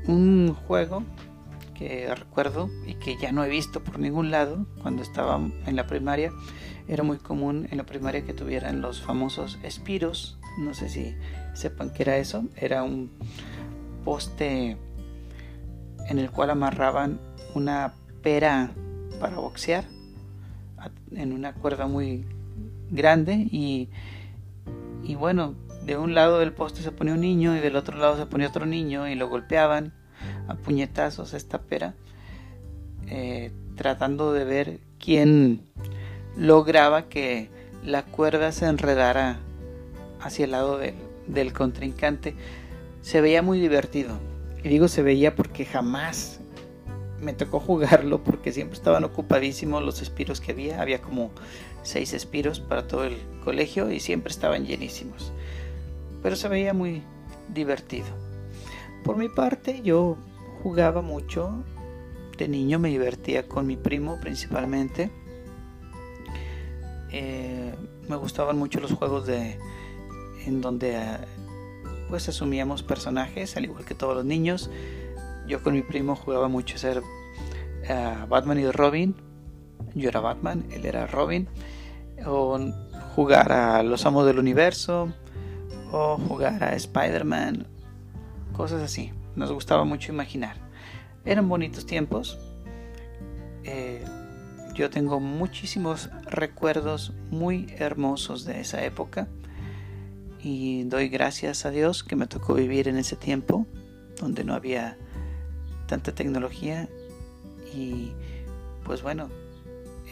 Un 0.06 0.54
juego 0.54 1.02
que 1.74 2.14
recuerdo 2.14 2.70
y 2.86 2.94
que 2.94 3.16
ya 3.16 3.32
no 3.32 3.42
he 3.42 3.48
visto 3.48 3.82
por 3.82 3.98
ningún 3.98 4.30
lado 4.30 4.64
cuando 4.80 5.02
estaba 5.02 5.40
en 5.66 5.74
la 5.74 5.88
primaria. 5.88 6.30
Era 6.90 7.04
muy 7.04 7.18
común 7.18 7.68
en 7.70 7.78
la 7.78 7.84
primaria 7.86 8.24
que 8.24 8.34
tuvieran 8.34 8.80
los 8.80 9.00
famosos 9.00 9.60
espiros. 9.62 10.40
No 10.58 10.74
sé 10.74 10.88
si 10.88 11.14
sepan 11.54 11.92
qué 11.92 12.02
era 12.02 12.16
eso. 12.16 12.42
Era 12.56 12.82
un 12.82 13.12
poste 14.04 14.76
en 16.08 16.18
el 16.18 16.32
cual 16.32 16.50
amarraban 16.50 17.20
una 17.54 17.94
pera 18.22 18.72
para 19.20 19.36
boxear 19.36 19.84
en 21.12 21.32
una 21.32 21.54
cuerda 21.54 21.86
muy 21.86 22.24
grande 22.90 23.34
y, 23.34 23.88
y 25.04 25.14
bueno, 25.14 25.54
de 25.86 25.96
un 25.96 26.16
lado 26.16 26.40
del 26.40 26.52
poste 26.52 26.82
se 26.82 26.90
ponía 26.90 27.14
un 27.14 27.20
niño 27.20 27.56
y 27.56 27.60
del 27.60 27.76
otro 27.76 27.98
lado 27.98 28.16
se 28.16 28.26
ponía 28.26 28.48
otro 28.48 28.66
niño 28.66 29.06
y 29.06 29.14
lo 29.14 29.28
golpeaban 29.28 29.92
a 30.48 30.56
puñetazos 30.56 31.34
esta 31.34 31.62
pera, 31.62 31.94
eh, 33.06 33.52
tratando 33.76 34.32
de 34.32 34.44
ver 34.44 34.80
quién 34.98 35.70
lograba 36.36 37.08
que 37.08 37.48
la 37.84 38.04
cuerda 38.04 38.52
se 38.52 38.66
enredara 38.66 39.38
hacia 40.20 40.44
el 40.44 40.52
lado 40.52 40.78
del 41.26 41.52
contrincante. 41.52 42.34
Se 43.02 43.20
veía 43.20 43.42
muy 43.42 43.60
divertido. 43.60 44.18
Y 44.62 44.68
digo 44.68 44.88
se 44.88 45.02
veía 45.02 45.34
porque 45.34 45.64
jamás 45.64 46.40
me 47.20 47.32
tocó 47.32 47.60
jugarlo 47.60 48.22
porque 48.22 48.52
siempre 48.52 48.76
estaban 48.76 49.04
ocupadísimos 49.04 49.82
los 49.82 50.02
espiros 50.02 50.40
que 50.40 50.52
había. 50.52 50.80
Había 50.80 51.00
como 51.00 51.30
seis 51.82 52.12
espiros 52.12 52.60
para 52.60 52.86
todo 52.86 53.04
el 53.04 53.16
colegio 53.44 53.90
y 53.90 54.00
siempre 54.00 54.30
estaban 54.30 54.66
llenísimos. 54.66 55.32
Pero 56.22 56.36
se 56.36 56.48
veía 56.48 56.74
muy 56.74 57.02
divertido. 57.52 58.08
Por 59.04 59.16
mi 59.16 59.28
parte, 59.28 59.80
yo 59.82 60.16
jugaba 60.62 61.02
mucho. 61.02 61.64
De 62.36 62.48
niño 62.48 62.78
me 62.78 62.88
divertía 62.88 63.46
con 63.46 63.66
mi 63.66 63.76
primo 63.76 64.18
principalmente. 64.20 65.10
Eh, 67.12 67.74
me 68.08 68.16
gustaban 68.16 68.58
mucho 68.58 68.80
los 68.80 68.92
juegos 68.92 69.26
de 69.26 69.58
en 70.46 70.60
donde 70.60 70.98
pues 72.08 72.28
asumíamos 72.28 72.82
personajes 72.82 73.56
al 73.56 73.64
igual 73.64 73.84
que 73.84 73.94
todos 73.94 74.16
los 74.16 74.24
niños. 74.24 74.70
Yo 75.46 75.62
con 75.62 75.74
mi 75.74 75.82
primo 75.82 76.16
jugaba 76.16 76.48
mucho 76.48 76.78
ser 76.78 77.02
eh, 77.88 78.16
Batman 78.28 78.58
y 78.58 78.70
Robin. 78.70 79.14
Yo 79.94 80.08
era 80.08 80.20
Batman, 80.20 80.64
él 80.70 80.86
era 80.86 81.06
Robin. 81.06 81.48
O 82.26 82.58
jugar 83.14 83.52
a 83.52 83.82
los 83.82 84.06
amos 84.06 84.26
del 84.26 84.38
universo. 84.38 85.12
O 85.92 86.16
jugar 86.16 86.62
a 86.62 86.74
Spider-Man. 86.74 87.66
Cosas 88.52 88.82
así 88.82 89.12
nos 89.36 89.52
gustaba 89.52 89.84
mucho 89.84 90.12
imaginar. 90.12 90.56
Eran 91.24 91.48
bonitos 91.48 91.86
tiempos. 91.86 92.38
Eh, 93.64 94.04
yo 94.74 94.90
tengo 94.90 95.20
muchísimos 95.20 96.10
recuerdos 96.26 97.12
muy 97.30 97.74
hermosos 97.78 98.44
de 98.44 98.60
esa 98.60 98.84
época 98.84 99.28
y 100.42 100.84
doy 100.84 101.08
gracias 101.08 101.66
a 101.66 101.70
Dios 101.70 102.02
que 102.02 102.16
me 102.16 102.26
tocó 102.26 102.54
vivir 102.54 102.88
en 102.88 102.96
ese 102.96 103.16
tiempo 103.16 103.66
donde 104.18 104.44
no 104.44 104.54
había 104.54 104.96
tanta 105.86 106.14
tecnología 106.14 106.88
y 107.74 108.12
pues 108.84 109.02
bueno, 109.02 109.28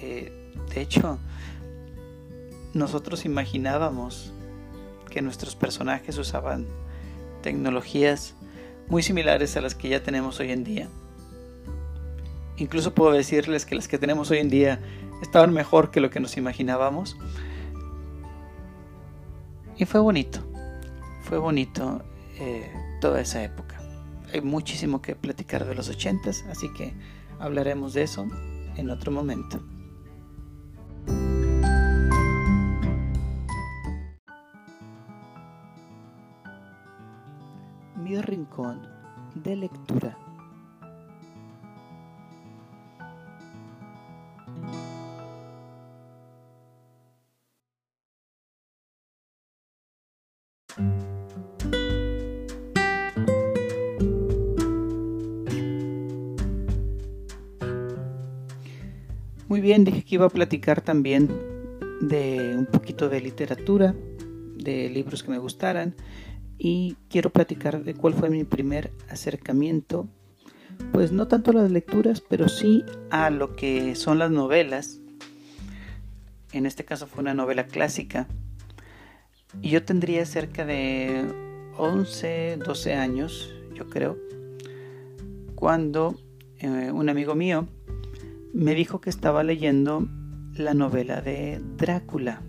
eh, 0.03 0.53
de 0.75 0.81
hecho 0.81 1.19
nosotros 2.75 3.25
imaginábamos 3.25 4.33
que 5.11 5.23
nuestros 5.23 5.57
personajes 5.57 6.19
usaban 6.19 6.67
tecnologías 7.43 8.35
muy 8.89 9.03
similares 9.03 9.57
a 9.57 9.61
las 9.61 9.75
que 9.75 9.89
ya 9.89 10.03
tenemos 10.03 10.41
hoy 10.41 10.53
en 10.53 10.65
día. 10.65 10.89
Incluso 12.59 12.95
puedo 12.95 13.13
decirles 13.13 13.65
que 13.65 13.75
las 13.75 13.89
que 13.89 13.99
tenemos 13.99 14.31
hoy 14.31 14.39
en 14.39 14.51
día 14.51 14.81
estaban 15.23 15.53
mejor 15.53 15.91
que 15.91 16.01
lo 16.01 16.11
que 16.11 16.21
nos 16.21 16.37
imaginábamos. 16.37 17.17
Y 19.77 19.85
fue 19.85 20.01
bonito, 20.01 20.41
fue 21.23 21.39
bonito 21.39 22.03
eh, 22.39 22.71
toda 23.01 23.21
esa 23.21 23.43
época. 23.43 23.81
Hay 24.33 24.41
muchísimo 24.41 25.01
que 25.01 25.15
platicar 25.15 25.65
de 25.65 25.75
los 25.75 25.89
ochentas, 25.89 26.45
así 26.51 26.73
que 26.73 26.93
hablaremos 27.39 27.95
de 27.95 28.03
eso 28.03 28.27
en 28.77 28.91
otro 28.91 29.13
momento. 29.13 29.63
mi 38.09 38.19
rincón 38.23 38.81
de 39.35 39.55
lectura. 39.57 40.28
Bien, 59.69 59.85
dije 59.85 60.03
que 60.03 60.15
iba 60.15 60.25
a 60.25 60.31
platicar 60.31 60.81
también 60.81 61.29
de 62.01 62.55
un 62.57 62.65
poquito 62.65 63.11
de 63.11 63.21
literatura, 63.21 63.95
de 64.57 64.89
libros 64.89 65.23
que 65.23 65.31
me 65.31 65.37
gustaran 65.37 65.95
y 66.57 66.97
quiero 67.11 67.29
platicar 67.29 67.85
de 67.85 67.93
cuál 67.93 68.15
fue 68.15 68.31
mi 68.31 68.45
primer 68.45 68.91
acercamiento, 69.11 70.09
pues 70.91 71.13
no 71.13 71.29
tanto 71.29 71.51
a 71.51 71.55
las 71.55 71.71
lecturas, 71.71 72.23
pero 72.23 72.49
sí 72.49 72.83
a 73.11 73.29
lo 73.29 73.57
que 73.57 73.95
son 73.95 74.19
las 74.19 74.31
novelas. 74.31 75.03
En 76.53 76.65
este 76.65 76.87
caso 76.87 77.07
fue 77.07 77.21
una 77.21 77.35
novela 77.35 77.67
clásica. 77.67 78.27
Y 79.61 79.69
yo 79.69 79.85
tendría 79.85 80.25
cerca 80.25 80.65
de 80.65 81.27
11, 81.77 82.57
12 82.65 82.95
años, 82.95 83.55
yo 83.75 83.87
creo, 83.91 84.17
cuando 85.55 86.19
eh, 86.59 86.91
un 86.91 87.11
amigo 87.11 87.35
mío 87.35 87.69
me 88.59 88.75
dijo 88.75 89.01
que 89.01 89.09
estaba 89.09 89.45
leyendo 89.45 90.09
la 90.55 90.75
novela 90.75 91.21
de 91.21 91.63
Drácula, 91.77 92.43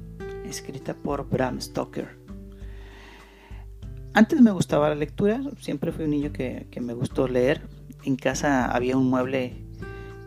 escrita 0.43 0.95
por 0.95 1.29
Bram 1.29 1.61
Stoker. 1.61 2.17
Antes 4.15 4.41
me 4.41 4.49
gustaba 4.49 4.89
la 4.89 4.95
lectura, 4.95 5.39
siempre 5.59 5.91
fui 5.91 6.05
un 6.05 6.09
niño 6.09 6.31
que, 6.33 6.67
me 6.81 6.93
gustó 6.93 7.27
leer. 7.27 7.61
En 8.05 8.15
casa 8.15 8.71
había 8.71 8.97
un 8.97 9.07
mueble 9.07 9.63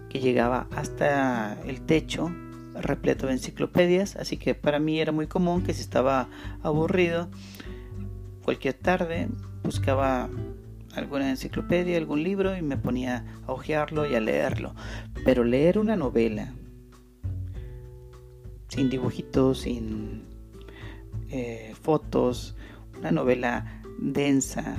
que 0.09 0.21
llegaba 0.21 0.69
hasta 0.71 1.61
el 1.65 1.81
techo, 1.81 2.31
repleto 2.75 3.27
de 3.27 3.33
enciclopedias, 3.33 4.15
así 4.15 4.37
que 4.37 4.55
para 4.55 4.79
mí 4.79 5.01
era 5.01 5.11
muy 5.11 5.27
común 5.27 5.65
que 5.65 5.75
si 5.75 5.81
estaba 5.81 6.29
aburrido, 6.63 7.29
cualquier 8.45 8.75
tarde 8.75 9.29
buscaba 9.65 10.31
alguna 10.95 11.31
enciclopedia, 11.31 11.97
algún 11.97 12.23
libro 12.23 12.57
y 12.57 12.63
me 12.63 12.77
ponía 12.77 13.25
a 13.47 13.53
hojearlo 13.53 14.09
y 14.09 14.15
a 14.15 14.21
leerlo. 14.21 14.75
Pero 15.25 15.45
leer 15.45 15.79
una 15.79 15.97
novela, 15.97 16.53
sin 18.69 18.91
dibujitos, 18.91 19.61
sin 19.61 20.25
eh, 21.31 21.75
fotos, 21.81 22.57
una 22.99 23.11
novela 23.11 23.83
densa. 23.99 24.77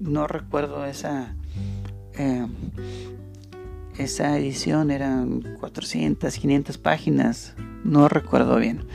No 0.00 0.26
recuerdo 0.26 0.84
esa 0.84 1.34
eh, 2.16 2.46
esa 3.98 4.36
edición 4.36 4.90
eran 4.90 5.40
400, 5.60 6.36
500 6.36 6.78
páginas, 6.78 7.54
no 7.84 8.08
recuerdo 8.08 8.56
bien, 8.56 8.86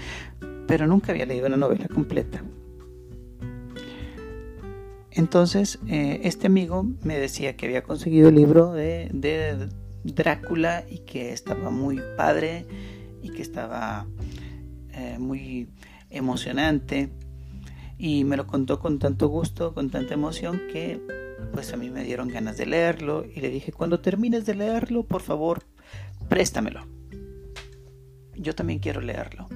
pero 0.68 0.88
nunca 0.88 1.12
había 1.12 1.26
leído 1.26 1.48
una 1.48 1.56
novela 1.58 1.88
completa. 1.88 2.44
Entonces, 5.20 5.80
eh, 5.86 6.22
este 6.24 6.48
amigo 6.48 6.88
me 7.04 7.20
decía 7.20 7.58
que 7.58 7.66
había 7.66 7.84
conseguido 7.84 8.30
el 8.30 8.36
libro 8.36 8.72
de, 8.72 9.68
Drácula 10.02 10.86
y 10.90 11.00
que 11.00 11.34
estaba 11.34 11.70
muy 11.70 12.00
padre 12.16 12.66
y 13.22 13.30
que 13.32 13.42
estaba 13.42 14.08
eh, 14.94 15.18
muy 15.20 15.68
emocionante 16.10 17.12
y 17.98 18.24
me 18.24 18.38
lo 18.38 18.48
contó 18.48 18.80
con 18.80 18.98
tanto 18.98 19.28
gusto, 19.28 19.74
con 19.74 19.90
tanta 19.90 20.14
emoción 20.14 20.62
que 20.72 21.02
pues 21.52 21.74
a 21.74 21.76
mí 21.76 21.90
me 21.90 22.06
dieron 22.06 22.30
ganas 22.30 22.56
de 22.56 22.68
leerlo 22.68 23.26
y 23.26 23.42
le 23.42 23.50
dije, 23.50 23.74
cuando 23.74 24.00
termines 24.00 24.46
de 24.46 24.56
leerlo, 24.56 25.04
por 25.04 25.22
favor, 25.22 25.64
préstamelo. 26.30 26.88
Yo 28.38 28.56
también 28.56 28.80
quiero 28.80 29.02
leerlo. 29.02 29.50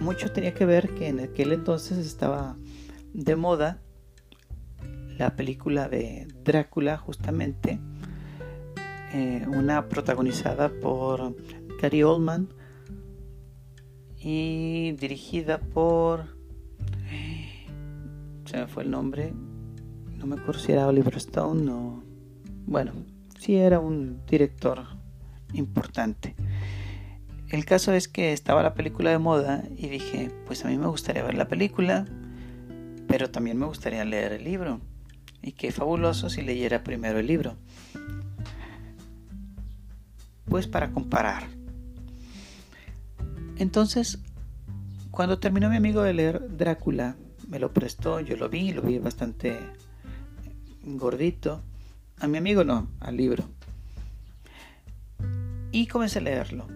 Mucho 0.00 0.32
tenía 0.32 0.54
que 0.54 0.64
ver 0.64 0.88
que 0.94 1.08
en 1.08 1.20
aquel 1.20 1.52
entonces 1.52 1.98
estaba 1.98 2.56
de 3.12 3.36
moda 3.36 3.82
la 5.18 5.36
película 5.36 5.88
de 5.88 6.28
Drácula, 6.44 6.98
justamente, 6.98 7.78
eh, 9.12 9.44
una 9.48 9.88
protagonizada 9.88 10.68
por 10.68 11.36
Gary 11.80 12.02
Oldman 12.02 12.48
y 14.18 14.92
dirigida 14.92 15.58
por... 15.58 16.36
Se 18.44 18.58
me 18.58 18.66
fue 18.66 18.84
el 18.84 18.90
nombre, 18.90 19.32
no 20.16 20.26
me 20.26 20.36
acuerdo 20.36 20.60
si 20.60 20.72
era 20.72 20.86
Oliver 20.86 21.16
Stone 21.16 21.70
o... 21.70 22.02
Bueno, 22.66 22.92
sí 23.38 23.56
era 23.56 23.80
un 23.80 24.20
director 24.26 24.84
importante. 25.52 26.34
El 27.48 27.64
caso 27.64 27.92
es 27.92 28.08
que 28.08 28.32
estaba 28.32 28.62
la 28.62 28.74
película 28.74 29.10
de 29.10 29.18
moda 29.18 29.64
y 29.76 29.88
dije, 29.88 30.32
pues 30.46 30.64
a 30.64 30.68
mí 30.68 30.76
me 30.76 30.88
gustaría 30.88 31.22
ver 31.22 31.34
la 31.34 31.46
película, 31.46 32.06
pero 33.06 33.30
también 33.30 33.56
me 33.56 33.66
gustaría 33.66 34.04
leer 34.04 34.32
el 34.32 34.44
libro. 34.44 34.80
Y 35.46 35.52
qué 35.52 35.70
fabuloso 35.70 36.28
si 36.28 36.42
leyera 36.42 36.82
primero 36.82 37.20
el 37.20 37.28
libro. 37.28 37.54
Pues 40.46 40.66
para 40.66 40.90
comparar. 40.90 41.46
Entonces, 43.56 44.18
cuando 45.12 45.38
terminó 45.38 45.70
mi 45.70 45.76
amigo 45.76 46.02
de 46.02 46.14
leer 46.14 46.56
Drácula, 46.56 47.14
me 47.48 47.60
lo 47.60 47.72
prestó, 47.72 48.18
yo 48.18 48.36
lo 48.36 48.48
vi, 48.48 48.72
lo 48.72 48.82
vi 48.82 48.98
bastante 48.98 49.56
gordito. 50.82 51.62
A 52.18 52.26
mi 52.26 52.38
amigo 52.38 52.64
no, 52.64 52.88
al 52.98 53.16
libro. 53.16 53.44
Y 55.70 55.86
comencé 55.86 56.18
a 56.18 56.22
leerlo. 56.22 56.66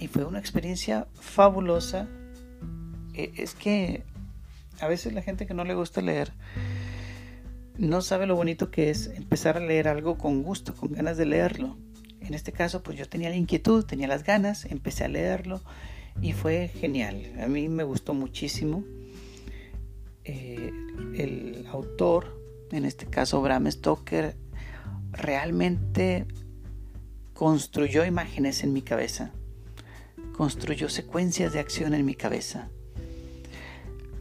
Y 0.00 0.08
fue 0.08 0.24
una 0.24 0.40
experiencia 0.40 1.06
fabulosa. 1.14 2.08
E, 3.14 3.32
es 3.36 3.54
que 3.54 4.02
a 4.80 4.88
veces 4.88 5.12
la 5.12 5.22
gente 5.22 5.46
que 5.46 5.54
no 5.54 5.62
le 5.62 5.76
gusta 5.76 6.00
leer 6.00 6.32
no 7.78 8.02
sabe 8.02 8.26
lo 8.26 8.36
bonito 8.36 8.70
que 8.70 8.90
es 8.90 9.06
empezar 9.08 9.56
a 9.56 9.60
leer 9.60 9.88
algo 9.88 10.18
con 10.18 10.42
gusto, 10.42 10.74
con 10.74 10.92
ganas 10.92 11.16
de 11.16 11.26
leerlo. 11.26 11.76
En 12.20 12.34
este 12.34 12.52
caso, 12.52 12.82
pues 12.82 12.98
yo 12.98 13.08
tenía 13.08 13.30
la 13.30 13.36
inquietud, 13.36 13.84
tenía 13.84 14.06
las 14.06 14.24
ganas, 14.24 14.64
empecé 14.66 15.04
a 15.04 15.08
leerlo 15.08 15.62
y 16.20 16.32
fue 16.32 16.68
genial. 16.68 17.32
A 17.42 17.46
mí 17.46 17.68
me 17.68 17.82
gustó 17.82 18.14
muchísimo. 18.14 18.84
Eh, 20.24 20.70
el 21.16 21.66
autor, 21.70 22.38
en 22.70 22.84
este 22.84 23.06
caso 23.06 23.40
Bram 23.40 23.70
Stoker, 23.70 24.36
realmente 25.10 26.26
construyó 27.34 28.04
imágenes 28.04 28.62
en 28.62 28.72
mi 28.72 28.82
cabeza, 28.82 29.32
construyó 30.36 30.88
secuencias 30.88 31.52
de 31.52 31.60
acción 31.60 31.92
en 31.94 32.04
mi 32.04 32.14
cabeza 32.14 32.68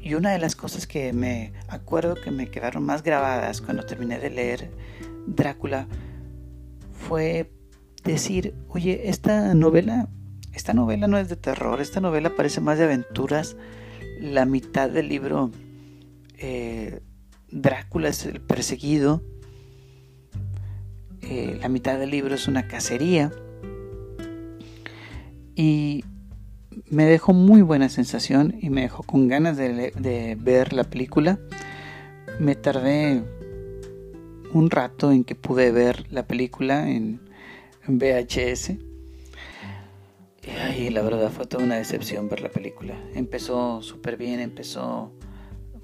y 0.01 0.15
una 0.15 0.31
de 0.31 0.39
las 0.39 0.55
cosas 0.55 0.87
que 0.87 1.13
me 1.13 1.53
acuerdo 1.67 2.15
que 2.15 2.31
me 2.31 2.49
quedaron 2.49 2.83
más 2.83 3.03
grabadas 3.03 3.61
cuando 3.61 3.85
terminé 3.85 4.19
de 4.19 4.29
leer 4.29 4.71
Drácula 5.27 5.87
fue 6.91 7.51
decir, 8.03 8.55
oye, 8.69 9.09
esta 9.09 9.53
novela, 9.53 10.09
esta 10.53 10.73
novela 10.73 11.07
no 11.07 11.17
es 11.17 11.29
de 11.29 11.35
terror, 11.35 11.81
esta 11.81 12.01
novela 12.01 12.35
parece 12.35 12.61
más 12.61 12.77
de 12.77 12.85
aventuras. 12.85 13.55
La 14.19 14.45
mitad 14.45 14.89
del 14.89 15.07
libro, 15.07 15.51
eh, 16.37 17.01
Drácula 17.49 18.09
es 18.09 18.25
el 18.25 18.41
perseguido. 18.41 19.21
Eh, 21.21 21.57
la 21.61 21.69
mitad 21.69 21.99
del 21.99 22.09
libro 22.09 22.33
es 22.35 22.47
una 22.47 22.67
cacería. 22.67 23.31
Y 25.55 26.03
me 26.89 27.05
dejó 27.05 27.33
muy 27.33 27.61
buena 27.61 27.89
sensación 27.89 28.55
y 28.61 28.69
me 28.69 28.81
dejó 28.81 29.03
con 29.03 29.27
ganas 29.27 29.57
de, 29.57 30.37
ver 30.39 30.73
la 30.73 30.83
película. 30.83 31.39
Me 32.39 32.55
tardé 32.55 33.23
un 34.53 34.69
rato 34.69 35.11
en 35.11 35.23
que 35.23 35.35
pude 35.35 35.71
ver 35.71 36.11
la 36.11 36.27
película 36.27 36.89
en, 36.89 37.19
VHS. 37.87 38.73
Y 40.77 40.89
la 40.91 41.01
verdad 41.01 41.31
fue 41.31 41.45
toda 41.45 41.63
una 41.63 41.77
decepción 41.77 42.29
ver 42.29 42.41
la 42.41 42.49
película. 42.49 42.95
Empezó 43.15 43.81
súper 43.81 44.17
bien, 44.17 44.39
empezó 44.39 45.11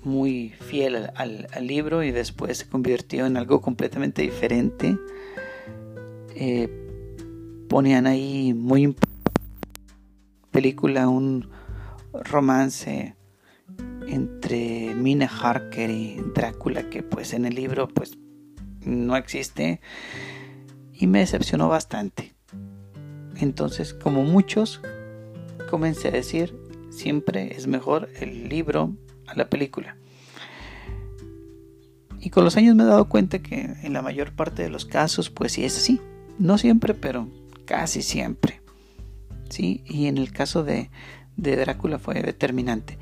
muy 0.04 0.50
fiel 0.50 1.10
al, 1.15 1.47
libro 1.62 2.04
y 2.04 2.12
después 2.12 2.60
se 2.60 2.67
convirtió 2.67 3.26
en 3.26 3.36
algo 3.36 3.62
completamente 3.62 4.21
diferente. 4.21 4.97
Eh, 6.36 6.69
ponían 7.67 8.08
ahí 8.08 8.54
muy 8.54 8.84
importante 8.84 9.06
película 10.57 11.07
un 11.07 11.51
romance 12.13 13.15
entre 14.07 14.95
Mina 14.95 15.27
Harker 15.27 15.91
y 15.91 16.19
Drácula 16.33 16.89
que 16.89 17.03
pues 17.03 17.33
en 17.33 17.45
el 17.45 17.53
libro 17.53 17.87
pues 17.87 18.17
no 18.83 19.15
existe 19.15 19.81
y 20.93 21.05
me 21.05 21.19
decepcionó 21.19 21.69
bastante. 21.69 22.33
Entonces, 23.35 23.93
como 23.93 24.23
muchos, 24.23 24.81
comencé 25.69 26.07
a 26.07 26.11
decir, 26.11 26.59
siempre 26.89 27.55
es 27.55 27.67
mejor 27.67 28.09
el 28.19 28.49
libro 28.49 28.95
a 29.27 29.35
la 29.35 29.51
película. 29.51 29.95
Y 32.19 32.31
con 32.31 32.45
los 32.45 32.57
años 32.57 32.75
me 32.75 32.81
he 32.81 32.87
dado 32.87 33.07
cuenta 33.09 33.43
que 33.43 33.75
en 33.83 33.93
la 33.93 34.01
mayor 34.01 34.31
parte 34.31 34.63
de 34.63 34.71
los 34.71 34.85
casos, 34.85 35.29
pues 35.29 35.51
sí 35.51 35.65
es 35.65 35.77
así. 35.77 36.01
No 36.39 36.57
siempre, 36.57 36.95
pero 36.95 37.27
casi 37.65 38.01
siempre. 38.01 38.59
¿Sí? 39.49 39.83
y 39.86 40.07
en 40.07 40.17
el 40.17 40.31
caso 40.31 40.63
de, 40.63 40.89
de 41.36 41.55
Drácula 41.55 41.99
fue 41.99 42.21
determinante. 42.21 42.97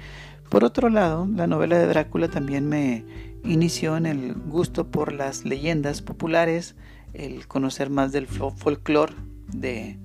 Por 0.50 0.64
otro 0.64 0.90
lado, 0.90 1.28
la 1.34 1.48
novela 1.48 1.78
de 1.78 1.88
Drácula 1.88 2.30
también 2.30 2.68
me 2.68 3.04
inició 3.44 3.98
en 3.98 4.06
el 4.06 4.34
gusto 4.34 4.88
por 4.88 5.14
las 5.14 5.46
leyendas 5.46 6.02
populares, 6.02 6.76
el 7.14 7.48
conocer 7.48 7.90
más 7.90 8.12
del 8.12 8.28
folclore 8.28 9.14
de, 9.52 9.98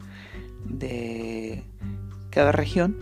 de 0.64 1.64
cada 2.31 2.53
región, 2.53 2.96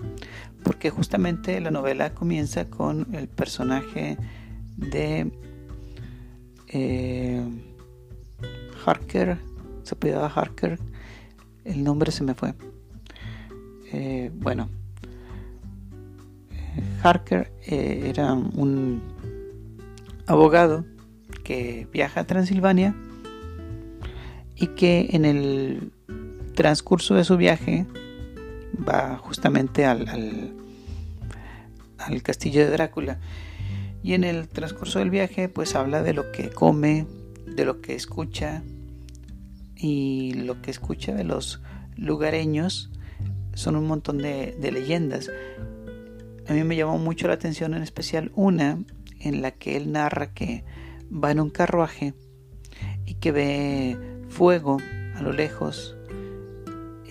porque 0.62 0.90
justamente 0.90 1.60
la 1.60 1.70
novela 1.70 2.14
comienza 2.14 2.68
con 2.68 3.14
el 3.14 3.28
personaje 3.28 4.16
de 4.76 5.30
eh, 6.68 7.42
Harker, 8.84 9.38
se 9.82 9.94
apellidaba 9.94 10.28
Harker, 10.28 10.78
el 11.64 11.84
nombre 11.84 12.12
se 12.12 12.24
me 12.24 12.34
fue. 12.34 12.54
Eh, 13.92 14.30
bueno, 14.34 14.68
Harker 17.02 17.52
eh, 17.66 18.04
era 18.08 18.34
un 18.34 19.02
abogado 20.26 20.84
que 21.44 21.86
viaja 21.92 22.20
a 22.20 22.26
Transilvania 22.26 22.94
y 24.56 24.68
que 24.68 25.08
en 25.12 25.24
el 25.24 25.92
transcurso 26.54 27.14
de 27.14 27.24
su 27.24 27.36
viaje 27.36 27.86
va 28.86 29.16
justamente 29.16 29.86
al, 29.86 30.54
al, 31.98 32.22
castillo 32.22 32.60
de 32.60 32.70
Drácula. 32.70 33.18
Y 34.02 34.14
en 34.14 34.24
el 34.24 34.48
transcurso 34.48 34.98
del 34.98 35.10
viaje 35.10 35.48
pues 35.48 35.74
habla 35.74 36.02
de 36.02 36.12
lo 36.12 36.30
que 36.32 36.50
come, 36.50 37.06
de 37.46 37.64
lo 37.64 37.80
que 37.80 37.94
escucha 37.94 38.62
y 39.76 40.34
lo 40.34 40.60
que 40.60 40.70
escucha 40.70 41.14
de 41.14 41.24
los 41.24 41.62
lugareños 41.96 42.90
son 43.58 43.74
un 43.74 43.88
montón 43.88 44.18
de, 44.18 44.54
leyendas. 44.72 45.30
A 46.46 46.52
mí 46.52 46.62
me 46.62 46.76
llamó 46.76 46.96
mucho 46.96 47.26
la 47.26 47.34
atención 47.34 47.74
en 47.74 47.82
especial 47.82 48.30
una 48.36 48.78
en 49.18 49.42
la 49.42 49.50
que 49.50 49.76
él 49.76 49.90
narra 49.90 50.32
que 50.32 50.62
va 51.12 51.32
en 51.32 51.40
un 51.40 51.50
carruaje 51.50 52.14
y 53.04 53.14
que 53.14 53.32
ve 53.32 53.98
fuego 54.28 54.76
a 55.16 55.22
lo 55.22 55.32
lejos, 55.32 55.96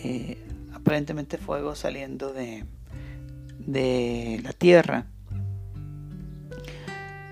eh, 0.01 0.37
aparentemente 0.73 1.37
fuego 1.37 1.75
saliendo 1.75 2.31
de, 2.31 2.63
de 3.59 4.39
la 4.41 4.53
tierra. 4.53 5.07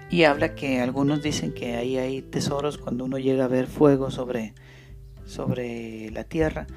Y 0.10 0.24
habla 0.24 0.56
que 0.56 0.82
algunos 0.82 1.24
dicen 1.24 1.54
que 1.54 1.78
ahí 1.78 1.98
hay 1.98 2.22
tesoros 2.22 2.78
cuando 2.78 3.06
uno 3.06 3.18
llega 3.18 3.46
a 3.46 3.48
ver 3.48 3.68
fuego 3.68 4.12
sobre, 4.12 4.54
sobre 5.26 6.12
la 6.12 6.26
tierra 6.26 6.68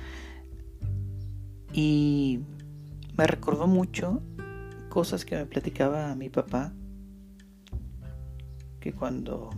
y 1.81 2.41
me 3.17 3.29
recordó 3.29 3.69
mucho 3.69 4.21
cosas 4.89 5.25
que 5.25 5.37
me 5.37 5.47
platicaba 5.47 6.13
mi 6.17 6.29
papá, 6.29 6.73
que 8.81 8.93
cuando 8.93 9.51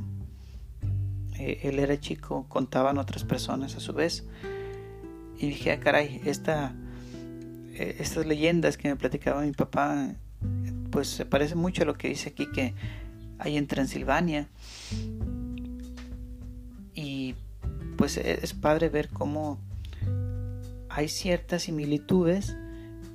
eh, 1.39 1.61
él 1.63 1.79
era 1.79 1.99
chico 1.99 2.45
contaban 2.47 2.99
otras 2.99 3.25
personas 3.25 3.75
a 3.75 3.81
su 3.81 3.95
vez. 3.95 4.27
Y 5.39 5.47
dije, 5.47 5.73
ah, 5.73 5.81
caray, 5.81 6.21
eh, 6.23 7.97
estas 7.99 8.27
leyendas 8.27 8.77
que 8.77 8.91
me 8.91 8.97
platicaba 8.97 9.41
mi 9.41 9.53
papá, 9.53 10.15
pues 10.91 11.09
se 11.09 11.25
parece 11.25 11.55
mucho 11.55 11.85
a 11.85 11.87
lo 11.87 11.95
que 11.95 12.09
dice 12.09 12.29
aquí 12.29 12.53
que 12.53 12.75
hay 13.39 13.57
en 13.57 13.67
Transilvania. 13.67 14.47
Y 16.95 17.35
pues 17.97 18.19
e, 18.19 18.41
es 18.43 18.53
padre 18.53 18.91
ver 18.91 19.09
cómo 19.09 19.70
hay 21.01 21.09
ciertas 21.09 21.63
similitudes 21.63 22.57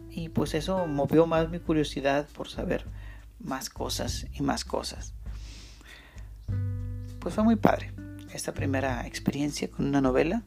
y 0.10 0.30
pues 0.30 0.56
eso 0.56 0.88
movió 0.88 1.28
más 1.28 1.52
mi 1.52 1.60
curiosidad 1.60 2.28
por 2.36 2.50
saber 2.50 2.84
más 3.40 3.70
cosas 3.70 4.26
y 4.34 4.42
más 4.42 4.66
cosas. 4.66 5.14
Pues 7.20 7.36
fue 7.36 7.44
muy 7.44 7.58
padre 7.58 7.92
esta 8.34 8.56
primera 8.56 9.06
experiencia 9.06 9.70
con 9.70 9.86
una 9.86 10.02
novela. 10.02 10.42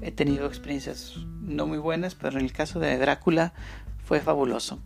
He 0.00 0.12
tenido 0.12 0.46
experiencias 0.46 1.16
no 1.40 1.66
muy 1.66 1.78
buenas, 1.78 2.14
pero 2.14 2.38
en 2.38 2.44
el 2.44 2.52
caso 2.52 2.78
de 2.78 2.96
Drácula 2.98 3.52
fue 4.04 4.20
fabuloso. 4.20 4.80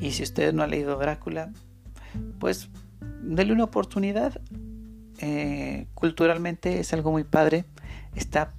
Y 0.00 0.12
si 0.12 0.22
usted 0.22 0.54
no 0.54 0.62
ha 0.62 0.66
leído 0.66 0.96
Drácula, 0.96 1.52
pues 2.38 2.70
dele 3.20 3.52
una 3.52 3.64
oportunidad. 3.64 4.40
Eh, 5.18 5.86
culturalmente 5.92 6.80
es 6.80 6.94
algo 6.94 7.12
muy 7.12 7.24
padre. 7.24 7.66
Está 8.14 8.54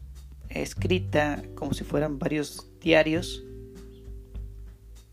escrita 0.53 1.43
como 1.55 1.73
si 1.73 1.83
fueran 1.83 2.19
varios 2.19 2.67
diarios 2.79 3.43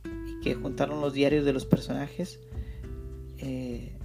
y 0.04 0.40
que 0.42 0.54
juntaron 0.54 1.00
los 1.00 1.12
diarios 1.12 1.44
de 1.44 1.52
los 1.52 1.66
personajes. 1.66 2.40
Eh, 3.38 3.96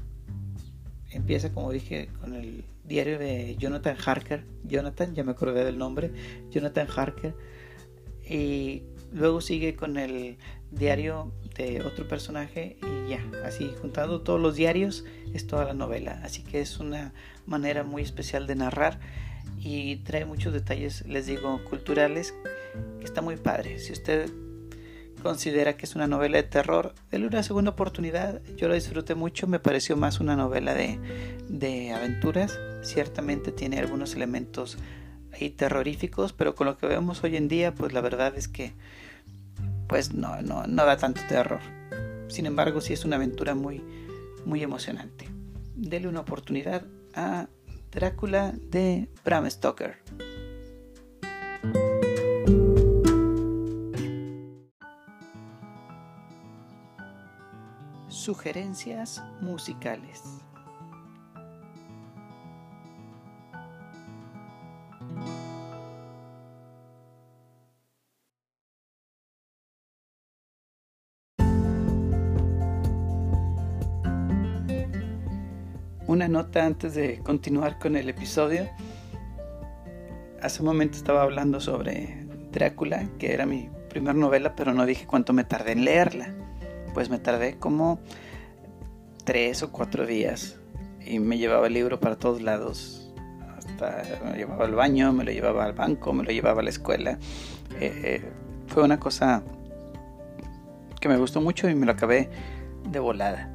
empieza, 1.11 1.51
como 1.51 1.71
dije, 1.71 2.09
con 2.19 2.33
el 2.33 2.63
diario 2.83 3.19
de 3.19 3.55
Jonathan 3.57 3.97
Harker. 4.03 4.45
Jonathan, 4.63 5.13
ya 5.15 5.23
me 5.23 5.31
acordé 5.31 5.65
del 5.65 5.77
nombre. 5.77 6.11
Jonathan 6.51 6.87
Harker. 6.95 7.35
Y 8.27 8.83
luego 9.11 9.41
sigue 9.41 9.75
con 9.75 9.97
el 9.97 10.37
diario 10.71 11.31
de 11.55 11.83
otro 11.83 12.07
personaje 12.07 12.77
y 12.81 13.09
ya, 13.09 13.23
así 13.45 13.71
juntando 13.81 14.21
todos 14.21 14.41
los 14.41 14.55
diarios 14.55 15.05
es 15.33 15.47
toda 15.47 15.65
la 15.65 15.73
novela. 15.73 16.19
Así 16.23 16.43
que 16.43 16.59
es 16.59 16.79
una 16.79 17.13
manera 17.45 17.83
muy 17.83 18.01
especial 18.01 18.47
de 18.47 18.55
narrar 18.55 18.99
y 19.59 19.97
trae 19.97 20.25
muchos 20.25 20.53
detalles, 20.53 21.05
les 21.07 21.25
digo, 21.25 21.63
culturales, 21.65 22.33
que 22.99 23.05
está 23.05 23.21
muy 23.21 23.37
padre. 23.37 23.79
Si 23.79 23.91
usted 23.93 24.31
considera 25.25 25.75
que 25.75 25.85
es 25.85 25.95
una 25.95 26.05
novela 26.05 26.37
de 26.37 26.43
terror, 26.43 26.93
déle 27.09 27.25
una 27.25 27.41
segunda 27.41 27.71
oportunidad. 27.71 28.41
Yo 28.57 28.67
la 28.67 28.75
disfruté 28.75 29.15
mucho, 29.15 29.47
me 29.47 29.59
pareció 29.59 29.97
más 29.97 30.19
una 30.19 30.35
novela 30.35 30.75
de, 30.75 30.99
de 31.49 31.93
aventuras. 31.93 32.59
Ciertamente 32.83 33.51
tiene 33.51 33.79
algunos 33.79 34.13
elementos 34.13 34.77
ahí 35.33 35.49
terroríficos, 35.49 36.31
pero 36.31 36.53
con 36.53 36.67
lo 36.67 36.77
que 36.77 36.85
vemos 36.85 37.23
hoy 37.23 37.37
en 37.37 37.47
día, 37.47 37.73
pues 37.73 37.91
la 37.91 38.01
verdad 38.01 38.37
es 38.37 38.47
que 38.47 38.73
pues 39.87 40.13
no, 40.13 40.41
no, 40.41 40.67
no 40.67 40.85
da 40.85 40.97
tanto 40.97 41.21
terror. 41.27 41.59
Sin 42.27 42.45
embargo, 42.45 42.81
sí 42.81 42.93
es 42.93 43.05
una 43.05 43.15
aventura 43.15 43.55
muy, 43.55 43.83
muy 44.45 44.61
emocionante. 44.61 45.27
Dele 45.75 46.07
una 46.07 46.21
oportunidad 46.21 46.85
a 47.15 47.47
Drácula 47.91 48.53
de 48.69 49.09
Bram 49.23 49.49
Stoker. 49.49 50.01
Sugerencias 58.09 59.23
musicales. 59.41 60.21
Nota 76.35 76.65
antes 76.65 76.95
de 76.95 77.19
continuar 77.19 77.79
con 77.79 77.95
el 77.95 78.09
episodio. 78.09 78.67
Hace 80.41 80.61
un 80.61 80.65
momento 80.65 80.97
estaba 80.97 81.21
hablando 81.21 81.61
sobre 81.61 82.25
Drácula, 82.51 83.07
que 83.17 83.31
era 83.31 83.45
mi 83.45 83.69
primera 83.89 84.13
novela, 84.13 84.53
pero 84.53 84.73
no 84.73 84.85
dije 84.85 85.07
cuánto 85.07 85.31
me 85.31 85.45
tardé 85.45 85.71
en 85.71 85.85
leerla. 85.85 86.35
Pues 86.93 87.09
me 87.09 87.19
tardé 87.19 87.55
como 87.57 87.99
tres 89.23 89.63
o 89.63 89.71
cuatro 89.71 90.05
días 90.05 90.59
y 91.05 91.19
me 91.19 91.37
llevaba 91.37 91.67
el 91.67 91.73
libro 91.73 92.01
para 92.01 92.17
todos 92.17 92.41
lados. 92.41 93.13
Hasta 93.57 94.03
me 94.25 94.31
lo 94.31 94.35
llevaba 94.35 94.65
al 94.65 94.75
baño, 94.75 95.13
me 95.13 95.23
lo 95.23 95.31
llevaba 95.31 95.63
al 95.63 95.71
banco, 95.71 96.11
me 96.11 96.25
lo 96.25 96.31
llevaba 96.31 96.59
a 96.59 96.63
la 96.65 96.69
escuela. 96.69 97.11
Eh, 97.79 98.01
eh, 98.03 98.31
fue 98.67 98.83
una 98.83 98.99
cosa 98.99 99.41
que 100.99 101.07
me 101.07 101.15
gustó 101.15 101.39
mucho 101.39 101.69
y 101.69 101.75
me 101.75 101.85
lo 101.85 101.93
acabé 101.93 102.29
de 102.89 102.99
volada, 102.99 103.49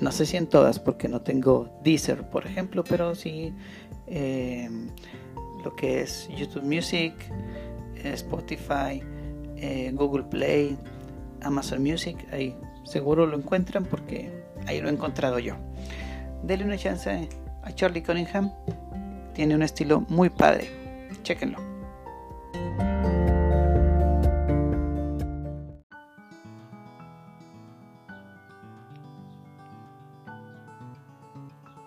no 0.00 0.12
sé 0.12 0.26
si 0.26 0.36
en 0.36 0.46
todas 0.46 0.78
porque 0.78 1.08
no 1.08 1.20
tengo 1.22 1.68
Deezer, 1.82 2.28
por 2.28 2.46
ejemplo, 2.46 2.84
pero 2.84 3.14
sí 3.14 3.54
eh, 4.06 4.68
lo 5.62 5.74
que 5.74 6.02
es 6.02 6.28
YouTube 6.36 6.62
Music, 6.64 7.14
eh, 7.96 8.12
Spotify, 8.14 9.02
eh, 9.56 9.90
Google 9.94 10.24
Play, 10.24 10.76
Amazon 11.42 11.82
Music, 11.82 12.16
ahí 12.32 12.54
seguro 12.84 13.26
lo 13.26 13.36
encuentran 13.36 13.84
porque 13.84 14.30
ahí 14.66 14.80
lo 14.80 14.88
he 14.88 14.92
encontrado 14.92 15.38
yo. 15.38 15.54
Denle 16.42 16.64
una 16.64 16.76
chance 16.76 17.28
a 17.62 17.72
Charlie 17.72 18.02
Cunningham, 18.02 18.52
tiene 19.34 19.54
un 19.54 19.62
estilo 19.62 20.00
muy 20.08 20.30
padre, 20.30 20.68
chequenlo. 21.22 21.58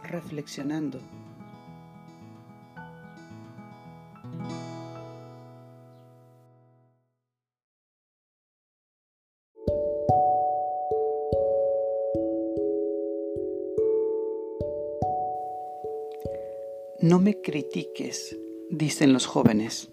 Reflexionando 0.04 1.00
No 17.06 17.20
me 17.20 17.39
critiques, 17.39 18.36
dicen 18.72 19.13
los 19.13 19.28
jóvenes. 19.28 19.89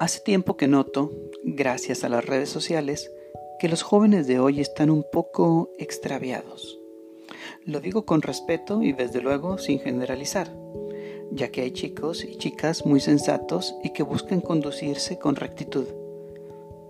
Hace 0.00 0.20
tiempo 0.20 0.56
que 0.56 0.66
noto, 0.66 1.12
gracias 1.44 2.04
a 2.04 2.08
las 2.08 2.24
redes 2.24 2.48
sociales, 2.48 3.12
que 3.58 3.68
los 3.68 3.82
jóvenes 3.82 4.26
de 4.26 4.38
hoy 4.38 4.62
están 4.62 4.88
un 4.88 5.04
poco 5.12 5.70
extraviados. 5.78 6.80
Lo 7.66 7.80
digo 7.80 8.06
con 8.06 8.22
respeto 8.22 8.82
y 8.82 8.94
desde 8.94 9.20
luego 9.20 9.58
sin 9.58 9.78
generalizar, 9.78 10.50
ya 11.30 11.50
que 11.50 11.60
hay 11.60 11.72
chicos 11.72 12.24
y 12.24 12.36
chicas 12.36 12.86
muy 12.86 13.00
sensatos 13.00 13.74
y 13.84 13.90
que 13.90 14.04
buscan 14.04 14.40
conducirse 14.40 15.18
con 15.18 15.36
rectitud. 15.36 15.84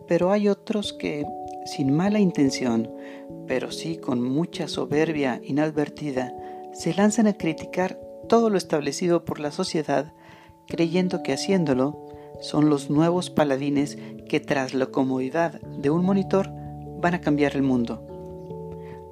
Pero 0.07 0.31
hay 0.31 0.47
otros 0.47 0.93
que, 0.93 1.27
sin 1.67 1.93
mala 1.93 2.21
intención, 2.21 2.95
pero 3.49 3.73
sí 3.73 3.97
con 3.97 4.23
mucha 4.23 4.69
soberbia 4.69 5.41
inadvertida, 5.43 6.33
se 6.73 6.95
lanzan 6.95 7.27
a 7.27 7.37
criticar 7.37 7.99
todo 8.29 8.51
lo 8.51 8.59
establecido 8.59 9.25
por 9.25 9.41
la 9.41 9.51
sociedad, 9.51 10.13
creyendo 10.67 11.23
que 11.23 11.33
haciéndolo 11.33 12.07
son 12.41 12.69
los 12.69 12.91
nuevos 12.91 13.31
paladines 13.31 13.99
que 14.29 14.41
tras 14.41 14.75
la 14.75 14.87
comodidad 14.87 15.61
de 15.61 15.91
un 15.91 16.05
monitor 16.05 16.51
van 17.01 17.15
a 17.15 17.21
cambiar 17.21 17.55
el 17.55 17.63
mundo. 17.63 18.07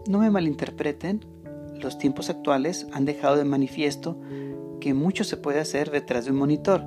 No 0.08 0.18
me 0.18 0.30
malinterpreten, 0.30 1.24
los 1.80 1.98
tiempos 1.98 2.30
actuales 2.30 2.86
han 2.92 3.04
dejado 3.04 3.36
de 3.36 3.44
manifiesto 3.44 4.18
que 4.80 4.94
mucho 4.94 5.24
se 5.24 5.36
puede 5.36 5.60
hacer 5.60 5.90
detrás 5.90 6.24
de 6.24 6.32
un 6.32 6.38
monitor. 6.38 6.84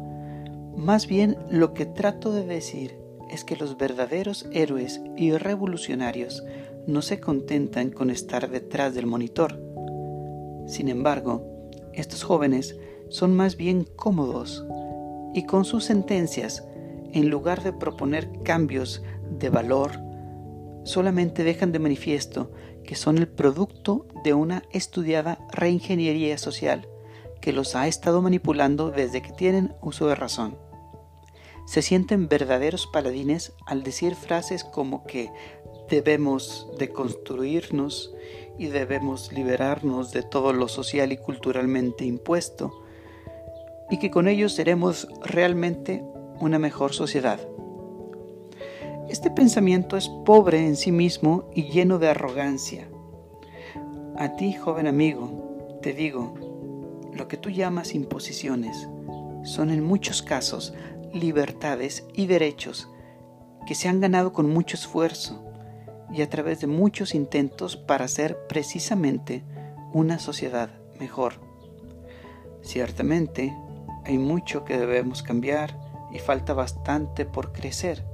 Más 0.75 1.07
bien 1.07 1.37
lo 1.49 1.73
que 1.73 1.85
trato 1.85 2.31
de 2.31 2.45
decir 2.45 2.97
es 3.29 3.43
que 3.43 3.55
los 3.55 3.77
verdaderos 3.77 4.47
héroes 4.51 5.01
y 5.15 5.31
revolucionarios 5.31 6.43
no 6.87 7.01
se 7.01 7.19
contentan 7.19 7.89
con 7.89 8.09
estar 8.09 8.49
detrás 8.49 8.93
del 8.93 9.05
monitor. 9.05 9.59
Sin 10.67 10.89
embargo, 10.89 11.52
estos 11.93 12.23
jóvenes 12.23 12.75
son 13.09 13.35
más 13.35 13.57
bien 13.57 13.87
cómodos 13.95 14.65
y 15.33 15.45
con 15.45 15.65
sus 15.65 15.85
sentencias, 15.85 16.63
en 17.11 17.29
lugar 17.29 17.63
de 17.63 17.73
proponer 17.73 18.29
cambios 18.43 19.03
de 19.29 19.49
valor, 19.49 19.91
solamente 20.83 21.43
dejan 21.43 21.71
de 21.71 21.79
manifiesto 21.79 22.51
que 22.83 22.95
son 22.95 23.17
el 23.17 23.27
producto 23.27 24.07
de 24.23 24.33
una 24.33 24.63
estudiada 24.71 25.39
reingeniería 25.51 26.37
social 26.37 26.87
que 27.41 27.53
los 27.53 27.75
ha 27.75 27.87
estado 27.87 28.21
manipulando 28.21 28.89
desde 28.89 29.21
que 29.21 29.31
tienen 29.31 29.75
uso 29.81 30.07
de 30.07 30.15
razón. 30.15 30.57
Se 31.65 31.81
sienten 31.81 32.27
verdaderos 32.27 32.87
paladines 32.87 33.53
al 33.65 33.83
decir 33.83 34.15
frases 34.15 34.63
como 34.63 35.03
que 35.05 35.31
debemos 35.89 36.67
deconstruirnos 36.77 38.13
y 38.57 38.67
debemos 38.67 39.31
liberarnos 39.31 40.11
de 40.11 40.23
todo 40.23 40.53
lo 40.53 40.67
social 40.67 41.11
y 41.11 41.17
culturalmente 41.17 42.05
impuesto, 42.05 42.71
y 43.89 43.97
que 43.97 44.11
con 44.11 44.27
ellos 44.27 44.53
seremos 44.53 45.07
realmente 45.23 46.03
una 46.39 46.59
mejor 46.59 46.93
sociedad. 46.93 47.39
Este 49.09 49.29
pensamiento 49.29 49.97
es 49.97 50.09
pobre 50.25 50.65
en 50.65 50.75
sí 50.75 50.91
mismo 50.91 51.49
y 51.53 51.69
lleno 51.69 51.99
de 51.99 52.09
arrogancia. 52.09 52.87
A 54.17 54.35
ti, 54.35 54.53
joven 54.53 54.87
amigo, 54.87 55.79
te 55.81 55.93
digo, 55.93 56.33
lo 57.13 57.27
que 57.27 57.37
tú 57.37 57.49
llamas 57.49 57.93
imposiciones 57.93 58.87
son 59.43 59.69
en 59.69 59.83
muchos 59.83 60.21
casos 60.21 60.73
libertades 61.13 62.05
y 62.13 62.27
derechos 62.27 62.89
que 63.67 63.75
se 63.75 63.87
han 63.87 63.99
ganado 63.99 64.33
con 64.33 64.49
mucho 64.49 64.75
esfuerzo 64.75 65.42
y 66.13 66.21
a 66.21 66.29
través 66.29 66.61
de 66.61 66.67
muchos 66.67 67.15
intentos 67.15 67.75
para 67.75 68.05
hacer 68.05 68.37
precisamente 68.47 69.43
una 69.93 70.19
sociedad 70.19 70.69
mejor. 70.99 71.33
Ciertamente, 72.61 73.55
hay 74.05 74.17
mucho 74.17 74.63
que 74.63 74.77
debemos 74.77 75.23
cambiar 75.23 75.77
y 76.11 76.19
falta 76.19 76.53
bastante 76.53 77.25
por 77.25 77.51
crecer. 77.51 78.05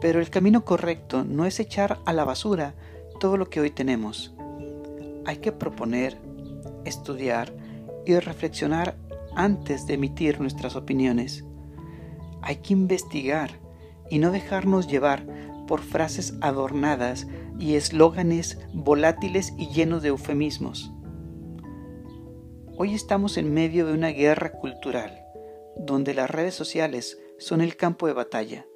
Pero 0.00 0.20
el 0.20 0.30
camino 0.30 0.64
correcto 0.64 1.24
no 1.24 1.44
es 1.44 1.58
echar 1.58 1.98
a 2.04 2.12
la 2.12 2.24
basura 2.24 2.74
todo 3.18 3.36
lo 3.36 3.50
que 3.50 3.60
hoy 3.60 3.70
tenemos. 3.70 4.32
Hay 5.26 5.38
que 5.38 5.50
proponer, 5.50 6.16
estudiar 6.84 7.52
y 8.06 8.18
reflexionar 8.18 8.96
antes 9.34 9.86
de 9.86 9.94
emitir 9.94 10.40
nuestras 10.40 10.76
opiniones. 10.76 11.44
Hay 12.42 12.56
que 12.56 12.72
investigar 12.72 13.50
y 14.08 14.18
no 14.18 14.30
dejarnos 14.30 14.86
llevar 14.86 15.26
por 15.68 15.82
frases 15.82 16.34
adornadas 16.40 17.28
y 17.60 17.76
eslóganes 17.76 18.58
volátiles 18.72 19.52
y 19.56 19.68
llenos 19.68 20.02
de 20.02 20.08
eufemismos. 20.08 20.90
Hoy 22.76 22.94
estamos 22.94 23.36
en 23.36 23.52
medio 23.52 23.86
de 23.86 23.92
una 23.92 24.08
guerra 24.08 24.50
cultural, 24.52 25.24
donde 25.76 26.14
las 26.14 26.30
redes 26.30 26.54
sociales 26.54 27.18
son 27.38 27.60
el 27.60 27.76
campo 27.76 28.06
de 28.08 28.14
batalla. 28.14 28.66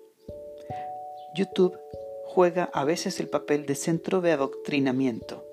YouTube 1.35 1.77
juega 2.27 2.71
a 2.73 2.85
veces 2.85 3.19
el 3.21 3.29
papel 3.29 3.67
de 3.67 3.75
centro 3.75 4.21
de 4.21 4.33
adoctrinamiento. 4.33 5.45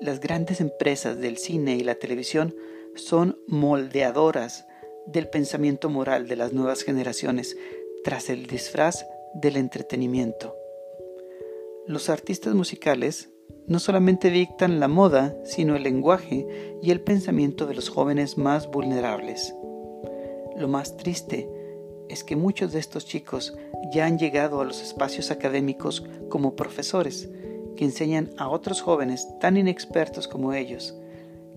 Las 0.00 0.20
grandes 0.20 0.60
empresas 0.60 1.18
del 1.18 1.36
cine 1.36 1.76
y 1.76 1.80
la 1.80 1.96
televisión 1.96 2.54
son 2.94 3.38
moldeadoras 3.48 4.66
del 5.06 5.28
pensamiento 5.28 5.88
moral 5.88 6.28
de 6.28 6.36
las 6.36 6.52
nuevas 6.52 6.82
generaciones 6.82 7.56
tras 8.04 8.30
el 8.30 8.46
disfraz 8.46 9.04
del 9.34 9.56
entretenimiento. 9.56 10.54
Los 11.86 12.10
artistas 12.10 12.54
musicales 12.54 13.30
no 13.66 13.78
solamente 13.78 14.30
dictan 14.30 14.80
la 14.80 14.88
moda, 14.88 15.36
sino 15.44 15.76
el 15.76 15.82
lenguaje 15.82 16.46
y 16.82 16.90
el 16.90 17.00
pensamiento 17.00 17.66
de 17.66 17.74
los 17.74 17.88
jóvenes 17.88 18.38
más 18.38 18.70
vulnerables. 18.70 19.54
Lo 20.56 20.68
más 20.68 20.96
triste 20.96 21.48
es 22.08 22.24
que 22.24 22.36
muchos 22.36 22.72
de 22.72 22.78
estos 22.78 23.06
chicos 23.06 23.56
ya 23.92 24.06
han 24.06 24.18
llegado 24.18 24.60
a 24.60 24.64
los 24.64 24.82
espacios 24.82 25.30
académicos 25.30 26.04
como 26.28 26.56
profesores, 26.56 27.28
que 27.76 27.84
enseñan 27.84 28.30
a 28.38 28.48
otros 28.48 28.80
jóvenes 28.80 29.28
tan 29.38 29.56
inexpertos 29.56 30.26
como 30.26 30.52
ellos, 30.52 30.96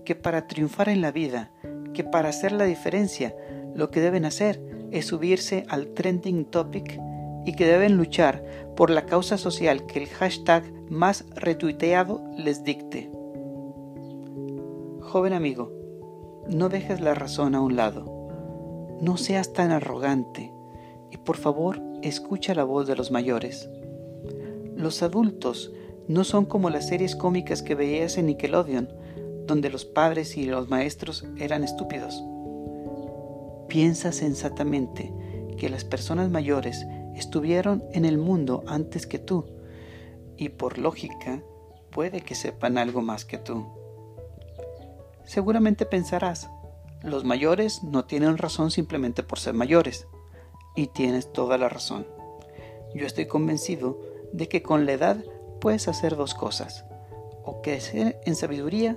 que 0.04 0.14
para 0.14 0.46
triunfar 0.46 0.88
en 0.88 1.00
la 1.00 1.10
vida, 1.10 1.50
que 1.94 2.04
para 2.04 2.28
hacer 2.28 2.52
la 2.52 2.64
diferencia, 2.64 3.34
lo 3.74 3.90
que 3.90 4.00
deben 4.00 4.24
hacer 4.24 4.62
es 4.92 5.06
subirse 5.06 5.64
al 5.68 5.88
trending 5.88 6.44
topic 6.44 7.00
y 7.44 7.54
que 7.54 7.66
deben 7.66 7.96
luchar 7.96 8.44
por 8.76 8.90
la 8.90 9.06
causa 9.06 9.38
social 9.38 9.86
que 9.86 10.00
el 10.00 10.08
hashtag 10.08 10.64
más 10.88 11.24
retuiteado 11.34 12.22
les 12.36 12.64
dicte. 12.64 13.10
Joven 15.00 15.32
amigo, 15.32 15.72
no 16.48 16.68
dejes 16.68 17.00
la 17.00 17.14
razón 17.14 17.54
a 17.54 17.60
un 17.60 17.76
lado. 17.76 18.98
No 19.00 19.16
seas 19.16 19.52
tan 19.52 19.70
arrogante 19.70 20.52
y 21.10 21.18
por 21.18 21.36
favor 21.36 21.80
escucha 22.02 22.54
la 22.54 22.64
voz 22.64 22.86
de 22.86 22.96
los 22.96 23.10
mayores. 23.10 23.68
Los 24.76 25.02
adultos 25.02 25.72
no 26.08 26.24
son 26.24 26.46
como 26.46 26.70
las 26.70 26.88
series 26.88 27.14
cómicas 27.14 27.62
que 27.62 27.74
veías 27.74 28.18
en 28.18 28.26
Nickelodeon, 28.26 28.88
donde 29.46 29.70
los 29.70 29.84
padres 29.84 30.36
y 30.36 30.46
los 30.46 30.68
maestros 30.68 31.26
eran 31.38 31.62
estúpidos. 31.64 32.22
Piensa 33.68 34.12
sensatamente 34.12 35.12
que 35.56 35.68
las 35.68 35.84
personas 35.84 36.30
mayores 36.30 36.84
estuvieron 37.16 37.84
en 37.92 38.04
el 38.04 38.18
mundo 38.18 38.64
antes 38.66 39.06
que 39.06 39.18
tú 39.18 39.46
y 40.36 40.50
por 40.50 40.78
lógica 40.78 41.42
puede 41.90 42.22
que 42.22 42.34
sepan 42.34 42.78
algo 42.78 43.02
más 43.02 43.24
que 43.24 43.38
tú. 43.38 43.66
Seguramente 45.24 45.86
pensarás, 45.86 46.50
los 47.02 47.24
mayores 47.24 47.82
no 47.82 48.04
tienen 48.04 48.38
razón 48.38 48.70
simplemente 48.70 49.22
por 49.22 49.38
ser 49.38 49.54
mayores. 49.54 50.06
Y 50.74 50.86
tienes 50.86 51.32
toda 51.32 51.58
la 51.58 51.68
razón. 51.68 52.06
Yo 52.94 53.06
estoy 53.06 53.26
convencido 53.26 54.00
de 54.32 54.48
que 54.48 54.62
con 54.62 54.86
la 54.86 54.92
edad 54.92 55.24
puedes 55.60 55.88
hacer 55.88 56.16
dos 56.16 56.34
cosas, 56.34 56.84
o 57.44 57.60
crecer 57.60 58.20
en 58.24 58.36
sabiduría 58.36 58.96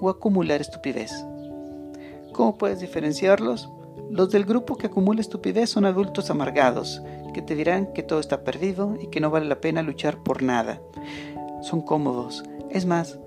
o 0.00 0.10
acumular 0.10 0.60
estupidez. 0.60 1.12
¿Cómo 2.32 2.58
puedes 2.58 2.80
diferenciarlos? 2.80 3.70
Los 4.10 4.30
del 4.30 4.44
grupo 4.44 4.76
que 4.76 4.88
acumula 4.88 5.20
estupidez 5.20 5.70
son 5.70 5.84
adultos 5.84 6.30
amargados, 6.30 7.00
que 7.32 7.42
te 7.42 7.54
dirán 7.54 7.92
que 7.92 8.02
todo 8.02 8.18
está 8.18 8.42
perdido 8.42 8.96
y 9.00 9.06
que 9.06 9.20
no 9.20 9.30
vale 9.30 9.46
la 9.46 9.60
pena 9.60 9.82
luchar 9.82 10.22
por 10.24 10.42
nada. 10.42 10.82
Son 11.62 11.80
cómodos. 11.80 12.42
Es 12.70 12.86
más, 12.86 13.20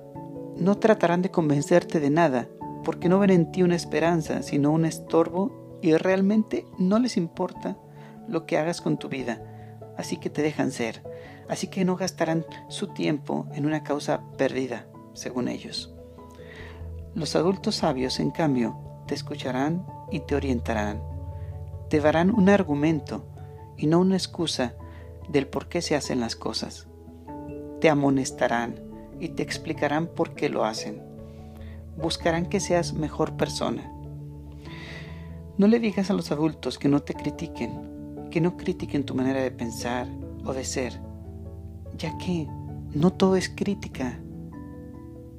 no 0.58 0.76
tratarán 0.76 1.22
de 1.22 1.32
convencerte 1.32 2.02
de 2.02 2.10
nada, 2.10 2.50
porque 2.84 3.08
no 3.08 3.18
ven 3.20 3.30
en 3.30 3.50
ti 3.50 3.64
una 3.64 3.78
esperanza, 3.78 4.42
sino 4.42 4.72
un 4.72 4.84
estorbo 4.84 5.80
y 5.82 5.96
realmente 5.96 6.66
no 6.78 7.00
les 7.00 7.16
importa 7.16 7.78
lo 8.28 8.46
que 8.46 8.58
hagas 8.58 8.82
con 8.82 8.98
tu 8.98 9.08
vida. 9.08 9.42
Así 9.98 10.18
que 10.18 10.30
te 10.30 10.42
dejan 10.42 10.72
ser. 10.72 11.02
Así 11.48 11.68
que 11.68 11.86
no 11.86 11.96
gastarán 11.96 12.46
su 12.68 12.88
tiempo 12.88 13.48
en 13.54 13.66
una 13.66 13.84
causa 13.84 14.22
perdida, 14.38 14.88
según 15.14 15.48
ellos. 15.48 15.94
Los 17.16 17.38
adultos 17.38 17.76
sabios, 17.76 18.20
en 18.20 18.32
cambio, 18.32 18.78
te 19.08 19.14
escucharán 19.16 19.86
y 20.14 20.20
te 20.20 20.36
orientarán. 20.36 21.02
Te 21.90 22.00
darán 22.00 22.30
un 22.30 22.48
argumento 22.48 23.26
y 23.76 23.88
no 23.88 24.00
una 24.00 24.16
excusa 24.16 24.76
del 25.28 25.48
por 25.48 25.68
qué 25.68 25.82
se 25.82 25.96
hacen 25.96 26.20
las 26.20 26.36
cosas. 26.36 26.88
Te 27.82 27.90
amonestarán 27.90 28.76
y 29.20 29.30
te 29.30 29.42
explicarán 29.42 30.06
por 30.08 30.36
qué 30.36 30.50
lo 30.50 30.66
hacen. 30.66 31.02
buscarán 31.98 32.48
que 32.48 32.60
seas 32.60 32.94
mejor 32.94 33.38
persona. 33.38 33.92
No 35.58 35.68
le 35.68 35.80
digas 35.80 36.10
a 36.10 36.14
los 36.14 36.32
adultos 36.32 36.80
que 36.80 36.90
no 36.90 37.02
te 37.02 37.14
critiquen, 37.14 38.30
que 38.32 38.42
no 38.42 38.58
critiquen 38.58 39.04
tu 39.04 39.14
manera 39.14 39.42
de 39.42 39.52
pensar 39.52 40.08
o 40.44 40.54
de 40.54 40.64
ser, 40.64 41.00
ya 41.96 42.18
que 42.18 42.48
no 42.94 43.14
todo 43.14 43.36
es 43.36 43.50
crítica. 43.50 44.20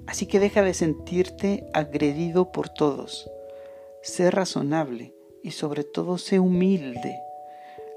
Así 0.07 0.27
que 0.27 0.39
deja 0.39 0.63
de 0.63 0.75
sentirte 0.75 1.67
agredido 1.75 2.53
por 2.53 2.69
todos. 2.69 3.29
Sé 4.05 4.31
razonable 4.31 5.15
y 5.43 5.53
sobre 5.53 5.83
todo 5.83 6.19
sé 6.19 6.39
humilde, 6.39 7.19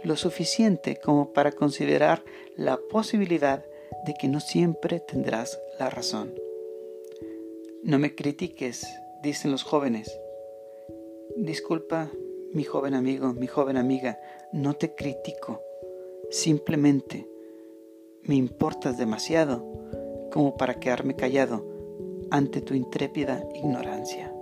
lo 0.06 0.16
suficiente 0.16 0.96
como 1.04 1.34
para 1.34 1.52
considerar 1.52 2.24
la 2.56 2.78
posibilidad 2.78 3.66
de 4.06 4.14
que 4.14 4.30
no 4.30 4.40
siempre 4.40 5.02
tendrás 5.02 5.60
la 5.78 5.90
razón. 5.90 6.34
No 7.84 8.00
me 8.00 8.16
critiques, 8.16 8.88
dicen 9.22 9.52
los 9.52 9.64
jóvenes. 9.64 10.18
Disculpa, 11.36 12.10
mi 12.54 12.64
joven 12.64 12.94
amigo, 12.94 13.34
mi 13.34 13.48
joven 13.48 13.76
amiga, 13.76 14.18
no 14.54 14.76
te 14.76 14.96
critico. 14.96 15.62
Simplemente 16.32 17.28
me 18.22 18.36
importas 18.36 18.98
demasiado 18.98 19.62
como 20.32 20.56
para 20.56 20.80
quedarme 20.80 21.18
callado 21.18 21.68
ante 22.32 22.62
tu 22.62 22.76
intrépida 22.76 23.44
ignorancia. 23.56 24.34